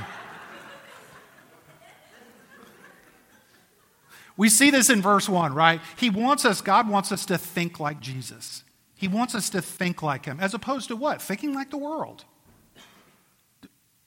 We 4.37 4.51
see 4.51 4.71
this 4.71 4.91
in 4.91 5.01
verse 5.01 5.27
1, 5.27 5.55
right? 5.55 5.81
He 5.97 6.11
wants 6.11 6.45
us, 6.45 6.61
God 6.61 6.87
wants 6.87 7.13
us 7.13 7.25
to 7.25 7.39
think 7.39 7.81
like 7.81 8.01
Jesus. 8.01 8.63
He 8.95 9.09
wants 9.09 9.35
us 9.35 9.49
to 9.49 9.63
think 9.63 10.03
like 10.03 10.27
Him, 10.27 10.39
as 10.39 10.53
opposed 10.53 10.89
to 10.89 10.97
what? 10.97 11.23
Thinking 11.23 11.55
like 11.55 11.71
the 11.71 11.79
world. 11.79 12.27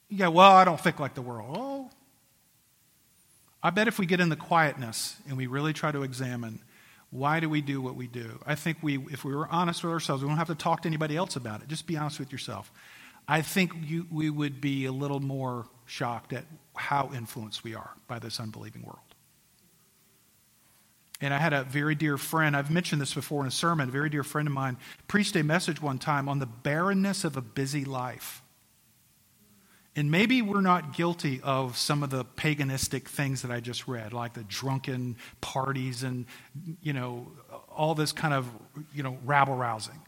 Yeah, 0.08 0.28
well, 0.28 0.52
I 0.52 0.64
don't 0.64 0.80
think 0.80 1.00
like 1.00 1.14
the 1.14 1.22
world. 1.22 1.56
Oh, 1.58 1.90
I 3.64 3.70
bet 3.70 3.88
if 3.88 3.98
we 3.98 4.06
get 4.06 4.20
in 4.20 4.28
the 4.28 4.36
quietness 4.36 5.16
and 5.26 5.36
we 5.36 5.48
really 5.48 5.72
try 5.72 5.90
to 5.90 6.04
examine 6.04 6.60
why 7.12 7.40
do 7.40 7.48
we 7.48 7.60
do 7.60 7.80
what 7.82 7.94
we 7.94 8.06
do? 8.06 8.40
I 8.46 8.54
think 8.54 8.78
we, 8.80 8.98
if 9.10 9.22
we 9.22 9.34
were 9.34 9.46
honest 9.48 9.84
with 9.84 9.92
ourselves, 9.92 10.22
we 10.22 10.28
don't 10.30 10.38
have 10.38 10.48
to 10.48 10.54
talk 10.54 10.82
to 10.82 10.88
anybody 10.88 11.14
else 11.14 11.36
about 11.36 11.60
it. 11.60 11.68
Just 11.68 11.86
be 11.86 11.96
honest 11.96 12.18
with 12.18 12.32
yourself. 12.32 12.72
I 13.28 13.42
think 13.42 13.72
you, 13.84 14.06
we 14.10 14.30
would 14.30 14.62
be 14.62 14.86
a 14.86 14.92
little 14.92 15.20
more 15.20 15.66
shocked 15.84 16.32
at 16.32 16.44
how 16.74 17.10
influenced 17.14 17.64
we 17.64 17.74
are 17.74 17.90
by 18.08 18.18
this 18.18 18.40
unbelieving 18.40 18.82
world. 18.82 18.98
And 21.20 21.34
I 21.34 21.38
had 21.38 21.52
a 21.52 21.64
very 21.64 21.94
dear 21.94 22.16
friend, 22.16 22.56
I've 22.56 22.70
mentioned 22.70 23.00
this 23.00 23.12
before 23.12 23.42
in 23.42 23.46
a 23.46 23.52
sermon, 23.52 23.90
a 23.90 23.92
very 23.92 24.08
dear 24.08 24.24
friend 24.24 24.48
of 24.48 24.54
mine 24.54 24.78
preached 25.06 25.36
a 25.36 25.44
message 25.44 25.82
one 25.82 25.98
time 25.98 26.30
on 26.30 26.38
the 26.38 26.46
barrenness 26.46 27.24
of 27.24 27.36
a 27.36 27.42
busy 27.42 27.84
life. 27.84 28.41
And 29.94 30.10
maybe 30.10 30.40
we're 30.40 30.62
not 30.62 30.94
guilty 30.94 31.40
of 31.42 31.76
some 31.76 32.02
of 32.02 32.08
the 32.08 32.24
paganistic 32.24 33.04
things 33.04 33.42
that 33.42 33.50
I 33.50 33.60
just 33.60 33.86
read, 33.86 34.14
like 34.14 34.32
the 34.32 34.44
drunken 34.44 35.16
parties 35.42 36.02
and, 36.02 36.24
you 36.80 36.94
know, 36.94 37.30
all 37.68 37.94
this 37.94 38.12
kind 38.12 38.32
of, 38.32 38.48
you 38.94 39.02
know, 39.02 39.18
rabble 39.24 39.54
rousing. 39.54 40.00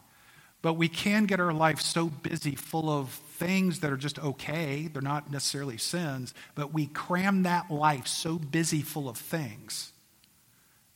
But 0.63 0.73
we 0.73 0.87
can 0.87 1.25
get 1.25 1.39
our 1.39 1.53
life 1.53 1.79
so 1.79 2.07
busy, 2.07 2.55
full 2.55 2.89
of 2.89 3.09
things 3.09 3.81
that 3.81 3.91
are 3.91 3.97
just 3.97 4.17
okay. 4.17 4.87
They're 4.87 5.03
not 5.03 5.31
necessarily 5.31 5.77
sins, 5.77 6.33
but 6.55 6.73
we 6.73 6.87
cram 6.87 7.43
that 7.43 7.69
life 7.69 8.07
so 8.07 8.39
busy, 8.39 8.81
full 8.81 9.07
of 9.07 9.17
things, 9.17 9.93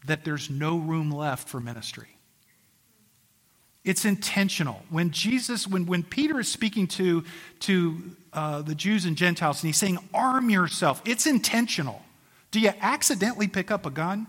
that 0.07 0.25
there's 0.25 0.49
no 0.49 0.77
room 0.79 1.11
left 1.11 1.47
for 1.47 1.59
ministry. 1.59 2.18
It's 3.83 4.05
intentional. 4.05 4.81
When 4.89 5.11
Jesus, 5.11 5.67
when, 5.67 5.85
when 5.85 6.03
Peter 6.03 6.39
is 6.39 6.47
speaking 6.49 6.87
to, 6.87 7.23
to 7.61 8.01
uh, 8.33 8.61
the 8.61 8.75
Jews 8.75 9.05
and 9.05 9.15
Gentiles 9.15 9.61
and 9.61 9.69
he's 9.69 9.77
saying, 9.77 9.97
arm 10.13 10.49
yourself, 10.49 11.01
it's 11.05 11.25
intentional. 11.25 12.01
Do 12.51 12.59
you 12.59 12.71
accidentally 12.81 13.47
pick 13.47 13.71
up 13.71 13.85
a 13.85 13.89
gun? 13.89 14.27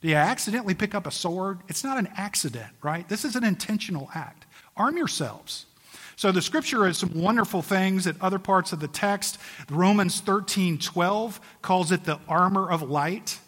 Do 0.00 0.08
you 0.08 0.14
accidentally 0.14 0.74
pick 0.74 0.94
up 0.94 1.06
a 1.06 1.10
sword? 1.10 1.60
It's 1.68 1.82
not 1.82 1.98
an 1.98 2.08
accident, 2.16 2.68
right? 2.82 3.08
This 3.08 3.24
is 3.24 3.36
an 3.36 3.44
intentional 3.44 4.08
act. 4.14 4.46
Arm 4.76 4.96
yourselves. 4.96 5.66
So 6.16 6.32
the 6.32 6.42
scripture 6.42 6.86
has 6.86 6.98
some 6.98 7.20
wonderful 7.20 7.62
things 7.62 8.06
at 8.06 8.20
other 8.20 8.38
parts 8.38 8.72
of 8.72 8.80
the 8.80 8.88
text. 8.88 9.38
Romans 9.70 10.20
13 10.20 10.78
12 10.78 11.40
calls 11.62 11.92
it 11.92 12.04
the 12.04 12.18
armor 12.28 12.70
of 12.70 12.82
light. 12.82 13.38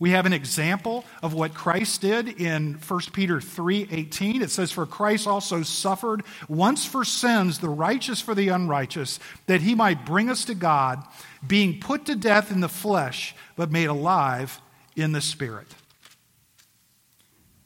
We 0.00 0.10
have 0.12 0.24
an 0.24 0.32
example 0.32 1.04
of 1.22 1.34
what 1.34 1.52
Christ 1.52 2.00
did 2.00 2.40
in 2.40 2.74
1 2.74 3.12
Peter 3.12 3.38
3:18. 3.38 4.40
It 4.40 4.50
says 4.50 4.72
for 4.72 4.86
Christ 4.86 5.26
also 5.26 5.62
suffered 5.62 6.24
once 6.48 6.86
for 6.86 7.04
sins, 7.04 7.58
the 7.58 7.68
righteous 7.68 8.18
for 8.18 8.34
the 8.34 8.48
unrighteous, 8.48 9.20
that 9.46 9.60
he 9.60 9.74
might 9.74 10.06
bring 10.06 10.30
us 10.30 10.46
to 10.46 10.54
God, 10.54 11.06
being 11.46 11.78
put 11.78 12.06
to 12.06 12.16
death 12.16 12.50
in 12.50 12.60
the 12.60 12.68
flesh, 12.68 13.34
but 13.56 13.70
made 13.70 13.88
alive 13.88 14.62
in 14.96 15.12
the 15.12 15.20
spirit. 15.20 15.68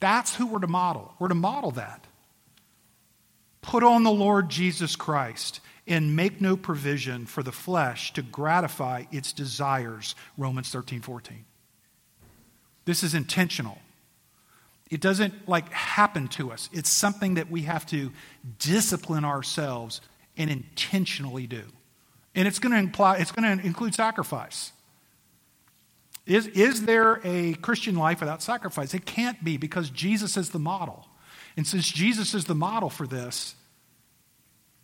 That's 0.01 0.35
who 0.35 0.47
we're 0.47 0.59
to 0.59 0.67
model. 0.67 1.15
We're 1.21 1.29
to 1.29 1.35
model 1.37 1.71
that. 1.73 2.05
Put 3.63 3.85
on 3.85 4.03
the 4.03 4.11
Lord 4.11 4.51
Jesus 4.51 4.97
Christ 4.97 5.61
and 5.87 6.17
make 6.17 6.41
no 6.41 6.57
provision 6.57 7.27
for 7.27 7.45
the 7.45 7.53
flesh 7.53 8.13
to 8.15 8.23
gratify 8.23 9.05
its 9.13 9.33
desires. 9.33 10.17
Romans 10.37 10.69
13, 10.71 11.01
14. 11.01 11.45
This 12.85 13.03
is 13.03 13.15
intentional. 13.15 13.79
It 14.91 15.01
doesn't 15.01 15.49
like 15.49 15.73
happen 15.73 16.29
to 16.29 16.53
us. 16.53 16.69
It's 16.73 16.91
something 16.91 17.35
that 17.35 17.51
we 17.51 17.63
have 17.63 17.87
to 17.87 18.13
discipline 18.59 19.25
ourselves 19.25 20.01
and 20.37 20.51
intentionally 20.51 21.47
do. 21.47 21.63
And 22.35 22.47
it's 22.47 22.59
going 22.59 22.73
to 22.73 22.79
imply 22.79 23.17
it's 23.17 23.33
going 23.33 23.59
to 23.59 23.67
include 23.67 23.95
sacrifice. 23.95 24.73
Is, 26.27 26.47
is 26.49 26.87
there 26.87 27.21
a 27.23 27.55
Christian 27.55 27.97
life 27.97 28.21
without 28.21 28.43
sacrifice? 28.43 28.95
It 28.95 29.05
can't 29.05 29.43
be 29.45 29.57
because 29.57 29.91
Jesus 29.91 30.37
is 30.37 30.51
the 30.51 30.59
model. 30.59 31.07
And 31.57 31.67
since 31.67 31.89
Jesus 31.89 32.35
is 32.35 32.47
the 32.47 32.55
model 32.55 32.89
for 32.89 33.07
this, 33.07 33.55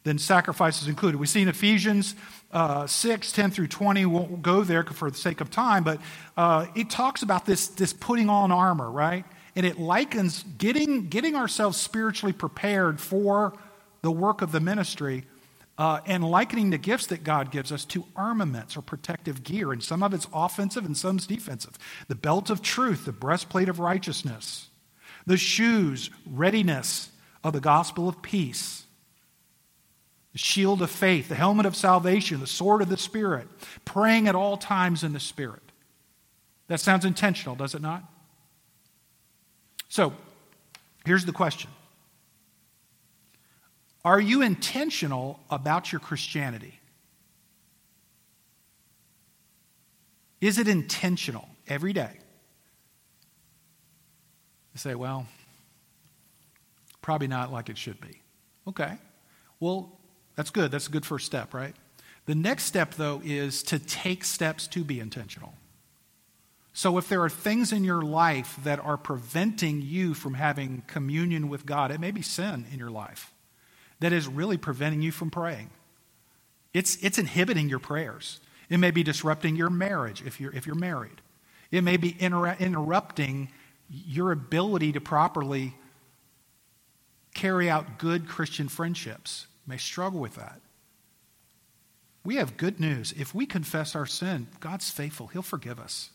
then 0.04 0.18
sacrifice 0.18 0.80
is 0.82 0.88
included. 0.88 1.18
We 1.18 1.26
see 1.26 1.42
in 1.42 1.48
Ephesians 1.48 2.14
uh, 2.52 2.86
6, 2.86 3.32
10 3.32 3.50
through 3.50 3.68
20, 3.68 4.06
we 4.06 4.12
won't 4.12 4.42
go 4.42 4.62
there 4.62 4.82
for 4.82 5.10
the 5.10 5.16
sake 5.16 5.40
of 5.40 5.50
time, 5.50 5.84
but 5.84 6.00
uh, 6.36 6.66
it 6.74 6.90
talks 6.90 7.22
about 7.22 7.46
this, 7.46 7.68
this 7.68 7.92
putting 7.92 8.28
on 8.30 8.50
armor, 8.50 8.90
right? 8.90 9.24
And 9.54 9.66
it 9.66 9.78
likens 9.78 10.42
getting, 10.58 11.08
getting 11.08 11.36
ourselves 11.36 11.76
spiritually 11.76 12.32
prepared 12.32 13.00
for 13.00 13.52
the 14.02 14.10
work 14.10 14.42
of 14.42 14.52
the 14.52 14.60
ministry 14.60 15.24
uh, 15.76 16.00
and 16.06 16.24
likening 16.24 16.70
the 16.70 16.78
gifts 16.78 17.06
that 17.06 17.24
God 17.24 17.50
gives 17.50 17.70
us 17.72 17.84
to 17.86 18.04
armaments 18.16 18.76
or 18.76 18.82
protective 18.82 19.42
gear. 19.42 19.72
And 19.72 19.82
some 19.82 20.02
of 20.02 20.14
it's 20.14 20.26
offensive 20.32 20.84
and 20.84 20.96
some's 20.96 21.26
defensive. 21.26 21.78
The 22.08 22.14
belt 22.14 22.50
of 22.50 22.62
truth, 22.62 23.04
the 23.04 23.12
breastplate 23.12 23.68
of 23.68 23.78
righteousness, 23.78 24.68
the 25.26 25.36
shoes, 25.36 26.10
readiness 26.26 27.10
of 27.44 27.52
the 27.52 27.60
gospel 27.60 28.08
of 28.08 28.22
peace 28.22 28.86
the 30.32 30.38
shield 30.38 30.80
of 30.82 30.90
faith, 30.90 31.28
the 31.28 31.34
helmet 31.34 31.66
of 31.66 31.74
salvation, 31.74 32.40
the 32.40 32.46
sword 32.46 32.82
of 32.82 32.88
the 32.88 32.96
Spirit, 32.96 33.48
praying 33.84 34.28
at 34.28 34.34
all 34.34 34.56
times 34.56 35.02
in 35.02 35.12
the 35.12 35.20
Spirit. 35.20 35.62
That 36.68 36.80
sounds 36.80 37.04
intentional, 37.04 37.56
does 37.56 37.74
it 37.74 37.82
not? 37.82 38.04
So, 39.88 40.12
here's 41.04 41.24
the 41.24 41.32
question 41.32 41.70
Are 44.04 44.20
you 44.20 44.42
intentional 44.42 45.40
about 45.50 45.92
your 45.92 46.00
Christianity? 46.00 46.80
Is 50.40 50.58
it 50.58 50.68
intentional 50.68 51.48
every 51.68 51.92
day? 51.92 52.12
You 54.72 54.78
say, 54.78 54.94
well, 54.94 55.26
probably 57.02 57.26
not 57.26 57.52
like 57.52 57.68
it 57.68 57.76
should 57.76 58.00
be. 58.00 58.22
Okay. 58.66 58.96
Well, 59.58 59.99
that's 60.40 60.48
good. 60.48 60.70
That's 60.70 60.86
a 60.86 60.90
good 60.90 61.04
first 61.04 61.26
step, 61.26 61.52
right? 61.52 61.76
The 62.24 62.34
next 62.34 62.64
step, 62.64 62.94
though, 62.94 63.20
is 63.22 63.62
to 63.64 63.78
take 63.78 64.24
steps 64.24 64.66
to 64.68 64.84
be 64.84 64.98
intentional. 64.98 65.52
So, 66.72 66.96
if 66.96 67.10
there 67.10 67.22
are 67.22 67.28
things 67.28 67.72
in 67.74 67.84
your 67.84 68.00
life 68.00 68.56
that 68.64 68.80
are 68.80 68.96
preventing 68.96 69.82
you 69.82 70.14
from 70.14 70.32
having 70.32 70.82
communion 70.86 71.50
with 71.50 71.66
God, 71.66 71.90
it 71.90 72.00
may 72.00 72.10
be 72.10 72.22
sin 72.22 72.64
in 72.72 72.78
your 72.78 72.90
life 72.90 73.34
that 73.98 74.14
is 74.14 74.28
really 74.28 74.56
preventing 74.56 75.02
you 75.02 75.12
from 75.12 75.30
praying. 75.30 75.68
It's, 76.72 76.96
it's 77.04 77.18
inhibiting 77.18 77.68
your 77.68 77.78
prayers. 77.78 78.40
It 78.70 78.78
may 78.78 78.92
be 78.92 79.02
disrupting 79.02 79.56
your 79.56 79.68
marriage 79.68 80.22
if 80.24 80.40
you're, 80.40 80.54
if 80.54 80.66
you're 80.66 80.74
married. 80.74 81.20
It 81.70 81.84
may 81.84 81.98
be 81.98 82.16
inter- 82.18 82.56
interrupting 82.58 83.50
your 83.90 84.32
ability 84.32 84.92
to 84.92 85.02
properly 85.02 85.74
carry 87.34 87.68
out 87.68 87.98
good 87.98 88.26
Christian 88.26 88.68
friendships 88.68 89.46
may 89.70 89.78
struggle 89.78 90.20
with 90.20 90.34
that. 90.34 90.60
We 92.22 92.36
have 92.36 92.58
good 92.58 92.78
news. 92.78 93.14
If 93.16 93.34
we 93.34 93.46
confess 93.46 93.96
our 93.96 94.04
sin, 94.04 94.48
God's 94.60 94.90
faithful. 94.90 95.28
He'll 95.28 95.40
forgive 95.40 95.80
us. 95.80 96.10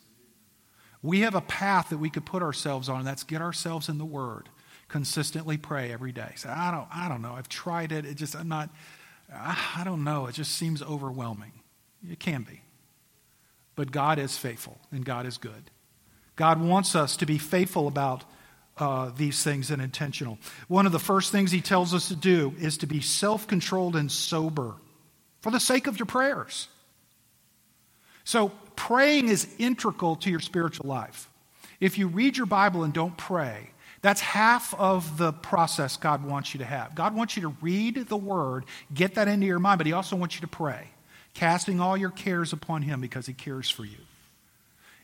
We 1.02 1.20
have 1.20 1.34
a 1.34 1.40
path 1.40 1.88
that 1.90 1.98
we 1.98 2.10
could 2.10 2.24
put 2.24 2.42
ourselves 2.42 2.88
on, 2.88 2.98
and 2.98 3.06
that's 3.06 3.24
get 3.24 3.42
ourselves 3.42 3.88
in 3.88 3.98
the 3.98 4.04
Word. 4.04 4.48
Consistently 4.88 5.56
pray 5.56 5.92
every 5.92 6.12
day. 6.12 6.32
Say, 6.36 6.48
I 6.48 6.70
don't, 6.70 6.86
I 6.94 7.08
don't 7.08 7.22
know. 7.22 7.32
I've 7.32 7.48
tried 7.48 7.90
it. 7.90 8.04
It 8.04 8.14
just, 8.14 8.36
I'm 8.36 8.48
not, 8.48 8.70
I 9.32 9.82
don't 9.84 10.04
know. 10.04 10.26
It 10.26 10.34
just 10.34 10.52
seems 10.52 10.80
overwhelming. 10.80 11.52
It 12.08 12.20
can 12.20 12.42
be. 12.42 12.62
But 13.74 13.90
God 13.90 14.18
is 14.18 14.38
faithful, 14.38 14.78
and 14.92 15.04
God 15.04 15.26
is 15.26 15.38
good. 15.38 15.70
God 16.36 16.60
wants 16.60 16.94
us 16.94 17.16
to 17.16 17.26
be 17.26 17.38
faithful 17.38 17.88
about 17.88 18.24
uh, 18.78 19.10
these 19.16 19.42
things 19.42 19.70
and 19.70 19.80
intentional. 19.80 20.38
One 20.68 20.86
of 20.86 20.92
the 20.92 20.98
first 20.98 21.32
things 21.32 21.50
he 21.50 21.60
tells 21.60 21.94
us 21.94 22.08
to 22.08 22.16
do 22.16 22.54
is 22.58 22.78
to 22.78 22.86
be 22.86 23.00
self 23.00 23.46
controlled 23.46 23.96
and 23.96 24.10
sober 24.10 24.74
for 25.40 25.50
the 25.50 25.60
sake 25.60 25.86
of 25.86 25.98
your 25.98 26.06
prayers. 26.06 26.68
So, 28.24 28.50
praying 28.74 29.28
is 29.28 29.46
integral 29.58 30.16
to 30.16 30.30
your 30.30 30.40
spiritual 30.40 30.88
life. 30.88 31.30
If 31.80 31.98
you 31.98 32.08
read 32.08 32.36
your 32.36 32.46
Bible 32.46 32.82
and 32.82 32.92
don't 32.92 33.16
pray, 33.16 33.70
that's 34.02 34.20
half 34.20 34.74
of 34.74 35.16
the 35.16 35.32
process 35.32 35.96
God 35.96 36.24
wants 36.24 36.54
you 36.54 36.58
to 36.58 36.64
have. 36.64 36.94
God 36.94 37.14
wants 37.14 37.36
you 37.36 37.42
to 37.42 37.56
read 37.60 38.06
the 38.08 38.16
Word, 38.16 38.64
get 38.92 39.14
that 39.14 39.28
into 39.28 39.46
your 39.46 39.58
mind, 39.58 39.78
but 39.78 39.86
He 39.86 39.92
also 39.92 40.16
wants 40.16 40.34
you 40.34 40.42
to 40.42 40.48
pray, 40.48 40.88
casting 41.34 41.80
all 41.80 41.96
your 41.96 42.10
cares 42.10 42.52
upon 42.52 42.82
Him 42.82 43.00
because 43.00 43.26
He 43.26 43.32
cares 43.32 43.70
for 43.70 43.84
you. 43.84 44.05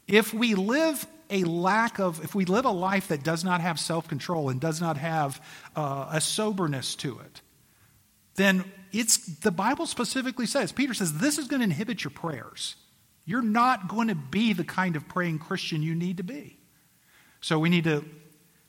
If 0.06 0.34
we 0.34 0.54
live 0.54 1.06
a 1.30 1.44
lack 1.44 1.98
of, 1.98 2.22
if 2.22 2.34
we 2.34 2.44
live 2.44 2.64
a 2.64 2.70
life 2.70 3.08
that 3.08 3.22
does 3.22 3.42
not 3.42 3.60
have 3.60 3.80
self 3.80 4.08
control 4.08 4.48
and 4.50 4.60
does 4.60 4.80
not 4.80 4.96
have 4.98 5.40
uh, 5.74 6.08
a 6.12 6.20
soberness 6.20 6.94
to 6.96 7.18
it, 7.20 7.40
then 8.34 8.64
it's, 8.92 9.18
the 9.38 9.50
Bible 9.50 9.86
specifically 9.86 10.46
says, 10.46 10.72
Peter 10.72 10.94
says, 10.94 11.18
this 11.18 11.38
is 11.38 11.48
going 11.48 11.60
to 11.60 11.64
inhibit 11.64 12.04
your 12.04 12.10
prayers. 12.10 12.76
You're 13.24 13.42
not 13.42 13.88
going 13.88 14.08
to 14.08 14.14
be 14.14 14.52
the 14.52 14.64
kind 14.64 14.96
of 14.96 15.08
praying 15.08 15.38
Christian 15.38 15.82
you 15.82 15.94
need 15.94 16.18
to 16.18 16.22
be. 16.22 16.58
So 17.40 17.58
we 17.58 17.68
need 17.68 17.84
to, 17.84 18.04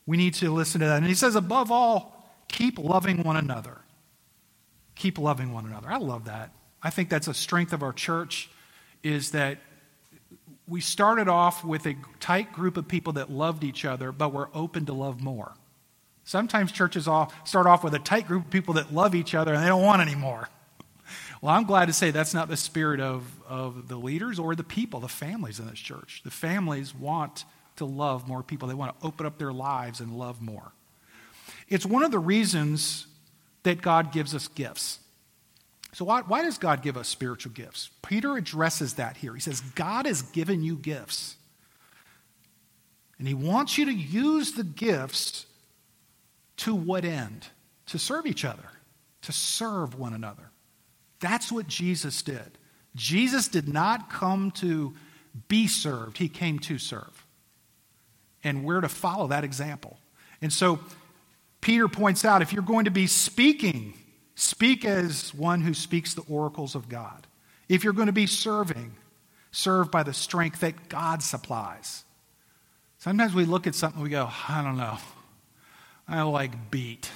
we 0.05 0.17
need 0.17 0.35
to 0.35 0.51
listen 0.51 0.81
to 0.81 0.87
that. 0.87 0.97
And 0.97 1.05
he 1.05 1.15
says, 1.15 1.35
above 1.35 1.71
all, 1.71 2.35
keep 2.47 2.77
loving 2.77 3.23
one 3.23 3.37
another. 3.37 3.79
Keep 4.95 5.17
loving 5.17 5.53
one 5.53 5.65
another. 5.65 5.89
I 5.89 5.97
love 5.97 6.25
that. 6.25 6.51
I 6.81 6.89
think 6.89 7.09
that's 7.09 7.27
a 7.27 7.33
strength 7.33 7.73
of 7.73 7.83
our 7.83 7.93
church 7.93 8.49
is 9.01 9.31
that 9.31 9.57
we 10.67 10.81
started 10.81 11.27
off 11.27 11.63
with 11.63 11.85
a 11.85 11.95
tight 12.19 12.53
group 12.53 12.77
of 12.77 12.87
people 12.87 13.13
that 13.13 13.29
loved 13.29 13.63
each 13.63 13.85
other, 13.85 14.11
but 14.11 14.33
were 14.33 14.49
open 14.53 14.85
to 14.85 14.93
love 14.93 15.21
more. 15.21 15.53
Sometimes 16.23 16.71
churches 16.71 17.03
start 17.03 17.67
off 17.67 17.83
with 17.83 17.93
a 17.93 17.99
tight 17.99 18.27
group 18.27 18.45
of 18.45 18.51
people 18.51 18.75
that 18.75 18.93
love 18.93 19.13
each 19.13 19.35
other 19.35 19.53
and 19.53 19.63
they 19.63 19.67
don't 19.67 19.81
want 19.81 20.01
any 20.01 20.15
more. 20.15 20.47
Well, 21.41 21.53
I'm 21.53 21.65
glad 21.65 21.87
to 21.87 21.93
say 21.93 22.11
that's 22.11 22.33
not 22.33 22.47
the 22.47 22.55
spirit 22.55 23.01
of, 23.01 23.25
of 23.45 23.89
the 23.89 23.97
leaders 23.97 24.39
or 24.39 24.55
the 24.55 24.63
people, 24.63 25.01
the 25.01 25.09
families 25.09 25.59
in 25.59 25.67
this 25.67 25.79
church. 25.79 26.21
The 26.23 26.31
families 26.31 26.95
want 26.95 27.43
to 27.75 27.85
love 27.85 28.27
more 28.27 28.43
people, 28.43 28.67
they 28.67 28.73
want 28.73 28.97
to 28.97 29.05
open 29.05 29.25
up 29.25 29.37
their 29.37 29.51
lives 29.51 29.99
and 29.99 30.17
love 30.17 30.41
more. 30.41 30.71
It's 31.67 31.85
one 31.85 32.03
of 32.03 32.11
the 32.11 32.19
reasons 32.19 33.07
that 33.63 33.81
God 33.81 34.13
gives 34.13 34.33
us 34.33 34.47
gifts. 34.47 34.99
So, 35.93 36.05
why, 36.05 36.21
why 36.21 36.41
does 36.41 36.57
God 36.57 36.81
give 36.81 36.97
us 36.97 37.07
spiritual 37.07 37.51
gifts? 37.53 37.91
Peter 38.01 38.35
addresses 38.35 38.95
that 38.95 39.17
here. 39.17 39.33
He 39.33 39.39
says, 39.39 39.61
God 39.61 40.07
has 40.07 40.23
given 40.23 40.63
you 40.63 40.75
gifts. 40.75 41.35
And 43.19 43.27
he 43.27 43.35
wants 43.35 43.77
you 43.77 43.85
to 43.85 43.93
use 43.93 44.53
the 44.53 44.63
gifts 44.63 45.45
to 46.57 46.73
what 46.73 47.05
end? 47.05 47.47
To 47.87 47.99
serve 47.99 48.25
each 48.25 48.43
other, 48.43 48.69
to 49.21 49.31
serve 49.31 49.97
one 49.97 50.13
another. 50.13 50.49
That's 51.19 51.51
what 51.51 51.67
Jesus 51.67 52.21
did. 52.21 52.57
Jesus 52.95 53.47
did 53.47 53.71
not 53.71 54.09
come 54.09 54.51
to 54.51 54.93
be 55.47 55.67
served, 55.67 56.17
he 56.17 56.27
came 56.27 56.59
to 56.59 56.77
serve. 56.77 57.25
And 58.43 58.65
we're 58.65 58.81
to 58.81 58.89
follow 58.89 59.27
that 59.27 59.43
example. 59.43 59.97
And 60.41 60.51
so, 60.51 60.79
Peter 61.61 61.87
points 61.87 62.25
out 62.25 62.41
if 62.41 62.51
you're 62.51 62.61
going 62.61 62.85
to 62.85 62.91
be 62.91 63.07
speaking, 63.07 63.93
speak 64.35 64.85
as 64.85 65.33
one 65.33 65.61
who 65.61 65.73
speaks 65.73 66.13
the 66.13 66.23
oracles 66.29 66.75
of 66.75 66.89
God. 66.89 67.27
If 67.69 67.83
you're 67.83 67.93
going 67.93 68.07
to 68.07 68.13
be 68.13 68.27
serving, 68.27 68.95
serve 69.51 69.91
by 69.91 70.03
the 70.03 70.13
strength 70.13 70.59
that 70.61 70.89
God 70.89 71.23
supplies. 71.23 72.03
Sometimes 72.97 73.33
we 73.33 73.45
look 73.45 73.67
at 73.67 73.75
something 73.75 74.01
we 74.01 74.09
go, 74.09 74.29
I 74.47 74.63
don't 74.63 74.77
know. 74.77 74.97
I 76.07 76.21
like 76.23 76.71
beat. 76.71 77.09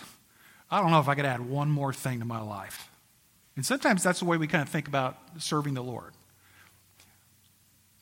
I 0.70 0.82
don't 0.82 0.92
know 0.92 1.00
if 1.00 1.08
I 1.08 1.16
could 1.16 1.26
add 1.26 1.42
one 1.42 1.70
more 1.70 1.94
thing 1.94 2.20
to 2.20 2.26
my 2.26 2.42
life. 2.42 2.90
And 3.56 3.66
sometimes 3.66 4.04
that's 4.04 4.20
the 4.20 4.26
way 4.26 4.38
we 4.38 4.48
kind 4.48 4.62
of 4.62 4.70
think 4.70 4.88
about 4.88 5.18
serving 5.40 5.74
the 5.74 5.84
Lord. 5.84 6.14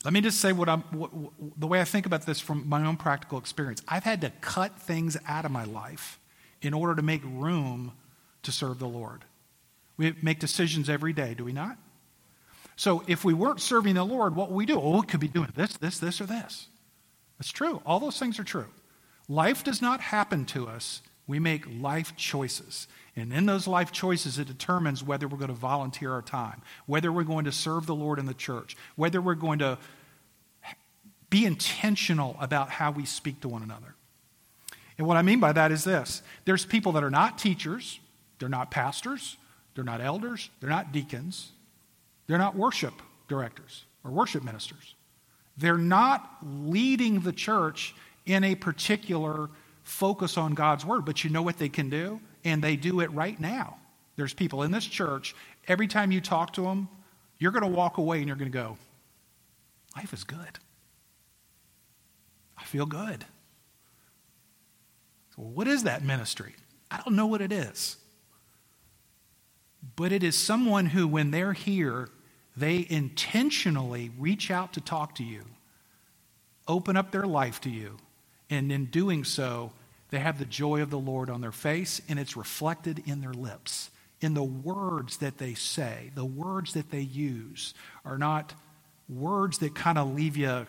Let 0.04 0.13
me 0.13 0.21
just 0.21 0.39
say 0.39 0.51
what 0.51 0.69
I'm, 0.69 0.82
what, 0.91 1.10
the 1.58 1.65
way 1.65 1.82
I 1.82 1.84
think 1.84 2.06
about 2.06 2.25
this 2.25 2.39
from 2.39 2.67
my 2.69 2.86
own 2.86 2.97
practical 2.97 3.39
experience. 3.39 3.82
I've 3.88 4.04
had 4.04 4.21
to 4.21 4.30
cut 4.41 4.80
things 4.80 5.17
out 5.28 5.45
of 5.45 5.51
my 5.51 5.63
life 5.63 6.19
in 6.62 6.73
order 6.73 6.95
to 6.95 7.01
make 7.01 7.23
room 7.23 7.93
to 8.45 8.51
serve 8.51 8.79
the 8.79 8.88
Lord. 8.88 9.23
We 9.97 10.15
make 10.21 10.39
decisions 10.39 10.89
every 10.89 11.13
day, 11.13 11.34
do 11.34 11.45
we 11.45 11.53
not? 11.53 11.77
So 12.75 13.03
if 13.08 13.23
we 13.23 13.34
weren't 13.34 13.62
serving 13.62 13.95
the 13.95 14.03
Lord, 14.03 14.36
what 14.36 14.49
would 14.49 14.58
we 14.58 14.65
do? 14.65 14.79
Oh, 14.79 14.99
we 14.99 15.08
could 15.08 15.19
be 15.19 15.27
doing 15.27 15.51
this, 15.55 15.77
this, 15.77 15.99
this, 15.99 16.19
or 16.19 16.25
this. 16.25 16.67
That's 17.38 17.51
true. 17.51 17.81
All 17.86 17.99
those 17.99 18.19
things 18.19 18.39
are 18.39 18.43
true. 18.43 18.67
Life 19.27 19.63
does 19.63 19.81
not 19.81 20.01
happen 20.01 20.45
to 20.45 20.67
us. 20.67 21.01
We 21.27 21.39
make 21.39 21.65
life 21.79 22.15
choices. 22.15 22.88
And 23.15 23.31
in 23.31 23.45
those 23.45 23.65
life 23.65 23.91
choices, 23.91 24.38
it 24.38 24.47
determines 24.47 25.03
whether 25.03 25.27
we're 25.27 25.38
going 25.38 25.47
to 25.47 25.53
volunteer 25.53 26.12
our 26.12 26.21
time, 26.21 26.62
whether 26.86 27.12
we're 27.12 27.23
going 27.23 27.45
to 27.45 27.51
serve 27.51 27.86
the 27.86 27.95
Lord 27.95 28.19
in 28.19 28.25
the 28.25 28.34
church, 28.34 28.75
whether 28.95 29.21
we're 29.21 29.36
going 29.36 29.60
to 29.60 29.77
be 31.29 31.45
intentional 31.45 32.36
about 32.39 32.69
how 32.69 32.91
we 32.91 33.05
speak 33.05 33.41
to 33.41 33.49
one 33.49 33.63
another. 33.63 33.95
And 34.97 35.08
what 35.08 35.17
I 35.17 35.21
mean 35.21 35.39
by 35.39 35.53
that 35.53 35.71
is 35.71 35.84
this 35.84 36.21
there's 36.43 36.65
people 36.65 36.91
that 36.93 37.03
are 37.03 37.10
not 37.10 37.38
teachers, 37.38 37.99
they're 38.39 38.50
not 38.50 38.71
pastors, 38.71 39.38
they're 39.74 39.84
not 39.84 40.02
elders, 40.02 40.50
they're 40.60 40.69
not 40.69 40.91
deacons, 40.91 41.52
they're 42.28 42.38
not 42.38 42.56
worship 42.56 42.93
directors 43.28 43.86
or 44.04 44.12
worship 44.12 44.43
ministers. 44.43 44.95
They're 45.58 45.78
not 45.78 46.38
leading 46.43 47.21
the 47.21 47.32
church 47.32 47.95
in 48.26 48.43
a 48.43 48.56
particular 48.56 49.50
focus 49.84 50.38
on 50.38 50.54
God's 50.54 50.86
word, 50.86 51.06
but 51.06 51.24
you 51.24 51.30
know 51.30 51.41
what 51.41 51.58
they 51.58 51.69
can 51.69 51.89
do? 51.89 52.19
And 52.43 52.62
they 52.62 52.76
do 52.76 53.00
it 53.00 53.12
right 53.12 53.39
now. 53.39 53.78
There's 54.15 54.34
people 54.34 54.63
in 54.63 54.71
this 54.71 54.86
church, 54.86 55.36
every 55.67 55.88
time 55.88 56.12
you 56.12 56.21
talk 56.21 56.54
to 56.54 56.62
them, 56.63 56.89
you're 57.39 57.52
going 57.52 57.63
to 57.63 57.69
walk 57.69 57.98
away 57.98 58.19
and 58.19 58.28
you're 58.28 58.38
going 58.38 58.52
to 58.52 58.58
go, 58.58 58.78
Life 59.95 60.12
is 60.12 60.26
good. 60.26 60.60
I 62.58 62.63
feel 62.65 62.86
good. 62.86 63.24
So 65.36 65.43
what 65.43 65.67
is 65.67 65.84
that 65.84 66.04
ministry? 66.04 66.54
I 66.91 66.98
don't 66.98 67.15
know 67.15 67.28
what 67.28 67.41
it 67.41 67.52
is. 67.52 67.98
But 69.95 70.12
it 70.12 70.24
is 70.24 70.38
someone 70.38 70.88
who, 70.88 71.08
when 71.08 71.32
they're 71.32 71.54
here, 71.54 72.10
they 72.58 72.88
intentionally 72.89 74.12
reach 74.17 74.50
out 74.50 74.74
to 74.74 74.82
talk 74.82 75.15
to 75.15 75.24
you, 75.24 75.43
open 76.67 76.98
up 76.98 77.12
their 77.12 77.26
life 77.26 77.62
to 77.62 77.69
you, 77.69 77.98
and 78.50 78.71
in 78.71 78.86
doing 78.86 79.24
so, 79.24 79.71
they 80.10 80.19
have 80.19 80.39
the 80.39 80.45
joy 80.45 80.82
of 80.82 80.89
the 80.89 80.98
Lord 80.98 81.30
on 81.30 81.41
their 81.41 81.52
face, 81.52 82.02
and 82.08 82.19
it's 82.19 82.38
reflected 82.38 83.04
in 83.06 83.21
their 83.21 83.34
lips. 83.34 83.89
In 84.21 84.34
the 84.34 84.43
words 84.43 85.17
that 85.17 85.38
they 85.38 85.54
say, 85.54 86.12
the 86.15 86.26
words 86.26 86.74
that 86.74 86.89
they 86.89 87.02
use 87.02 87.74
are 88.06 88.17
not 88.17 88.54
words 89.10 89.58
that 89.60 89.76
kind 89.76 89.98
of 89.98 90.15
leave 90.15 90.38
you 90.38 90.65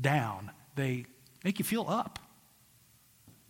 down, 0.00 0.50
they 0.76 1.06
make 1.42 1.58
you 1.58 1.64
feel 1.64 1.86
up. 1.88 2.18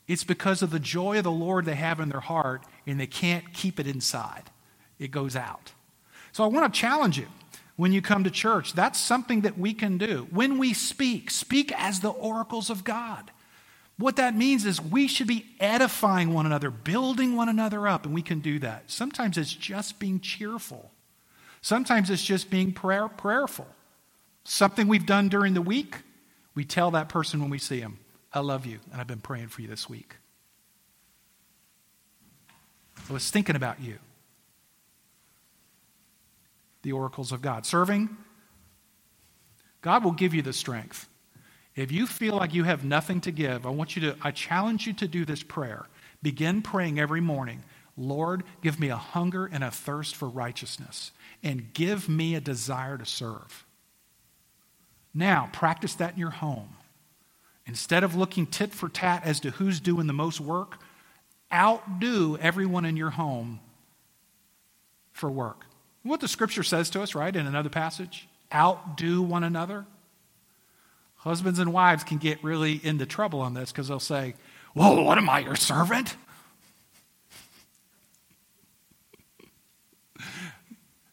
It's 0.07 0.25
because 0.25 0.63
of 0.63 0.71
the 0.71 0.79
joy 0.79 1.19
of 1.19 1.25
the 1.25 1.31
Lord 1.31 1.65
they 1.65 1.75
have 1.75 1.99
in 1.99 2.11
their 2.11 2.21
heart, 2.21 2.65
and 2.87 3.01
they 3.01 3.07
can't 3.07 3.53
keep 3.53 3.81
it 3.81 3.87
inside. 3.87 4.51
It 4.99 5.11
goes 5.11 5.37
out. 5.37 5.73
So 6.33 6.45
I 6.45 6.49
want 6.49 6.73
to 6.73 6.81
challenge 6.81 7.19
you 7.19 7.27
when 7.77 7.93
you 7.93 8.03
come 8.03 8.25
to 8.25 8.31
church. 8.31 8.73
That's 8.73 8.99
something 8.99 9.43
that 9.43 9.59
we 9.59 9.75
can 9.75 9.99
do. 9.99 10.27
When 10.31 10.59
we 10.59 10.73
speak, 10.75 11.31
speak 11.31 11.73
as 11.73 12.01
the 12.01 12.11
oracles 12.11 12.71
of 12.71 12.85
God. 12.85 13.31
What 13.97 14.17
that 14.17 14.35
means 14.35 14.67
is 14.67 14.81
we 14.81 15.07
should 15.07 15.29
be 15.29 15.47
edifying 15.61 16.35
one 16.35 16.47
another, 16.47 16.71
building 16.71 17.37
one 17.37 17.49
another 17.49 17.87
up, 17.87 18.05
and 18.05 18.15
we 18.15 18.23
can 18.23 18.41
do 18.41 18.59
that. 18.59 18.91
Sometimes 18.91 19.39
it's 19.39 19.53
just 19.53 20.01
being 20.01 20.19
cheerful. 20.19 20.91
Sometimes 21.61 22.11
it's 22.11 22.25
just 22.25 22.51
being 22.51 22.73
prayer, 22.73 23.09
prayerful. 23.09 23.69
Something 24.43 24.89
we've 24.89 25.07
done 25.07 25.29
during 25.29 25.55
the 25.55 25.63
week, 25.63 25.99
we 26.55 26.65
tell 26.65 26.91
that 26.91 27.09
person 27.09 27.41
when 27.41 27.51
we 27.51 27.59
see 27.59 27.81
them, 27.81 27.99
I 28.33 28.41
love 28.41 28.67
you, 28.67 28.81
and 28.91 29.01
I've 29.01 29.07
been 29.07 29.21
praying 29.21 29.49
for 29.49 29.63
you 29.63 29.69
this 29.69 29.89
week. 29.89 30.17
I 33.09 33.13
was 33.13 33.31
thinking 33.31 33.55
about 33.55 33.81
you. 33.81 33.99
The 36.85 36.93
oracles 36.93 37.33
of 37.33 37.43
God. 37.43 37.67
Serving, 37.67 38.17
God 39.81 40.05
will 40.05 40.13
give 40.13 40.33
you 40.33 40.43
the 40.43 40.53
strength. 40.53 41.09
If 41.75 41.91
you 41.91 42.07
feel 42.07 42.37
like 42.37 42.55
you 42.55 42.65
have 42.65 42.85
nothing 42.85 43.21
to 43.23 43.33
give, 43.33 43.67
I 43.67 43.71
want 43.71 43.97
you 43.97 44.03
to, 44.03 44.17
I 44.23 44.31
challenge 44.31 44.87
you 44.87 44.93
to 44.95 45.09
do 45.09 45.25
this 45.25 45.43
prayer. 45.43 45.87
Begin 46.23 46.63
praying 46.63 47.01
every 47.01 47.21
morning 47.21 47.65
Lord, 47.97 48.43
give 48.61 48.81
me 48.81 48.89
a 48.89 48.97
hunger 48.97 49.47
and 49.47 49.63
a 49.63 49.71
thirst 49.71 50.17
for 50.17 50.29
righteousness, 50.29 51.13
and 51.43 51.73
give 51.75 52.09
me 52.09 52.35
a 52.35 52.41
desire 52.41 52.99
to 52.99 53.07
serve. 53.07 53.65
Now, 55.15 55.49
practice 55.53 55.95
that 55.95 56.15
in 56.15 56.19
your 56.19 56.31
home. 56.31 56.71
Instead 57.67 58.03
of 58.03 58.17
looking 58.17 58.47
tit 58.47 58.75
for 58.75 58.89
tat 58.89 59.23
as 59.25 59.39
to 59.41 59.51
who's 59.51 59.79
doing 59.79 60.09
the 60.09 60.13
most 60.13 60.41
work, 60.41 60.79
outdo 61.53 62.37
everyone 62.41 62.85
in 62.85 62.97
your 62.97 63.11
home 63.11 63.61
for 65.13 65.31
work. 65.31 65.65
What 66.05 66.21
the 66.21 66.29
scripture 66.29 66.63
says 66.63 66.89
to 66.91 67.03
us, 67.03 67.15
right, 67.17 67.35
in 67.35 67.47
another 67.47 67.71
passage 67.71 68.29
outdo 68.55 69.23
one 69.23 69.43
another. 69.43 69.85
Husbands 71.17 71.59
and 71.59 71.73
wives 71.73 72.05
can 72.05 72.19
get 72.19 72.43
really 72.45 72.81
into 72.85 73.07
trouble 73.07 73.41
on 73.41 73.55
this 73.55 73.73
because 73.73 73.89
they'll 73.89 73.99
say, 73.99 74.35
Well, 74.75 75.03
what 75.03 75.19
am 75.19 75.29
I, 75.29 75.41
your 75.41 75.57
servant? 75.57 76.17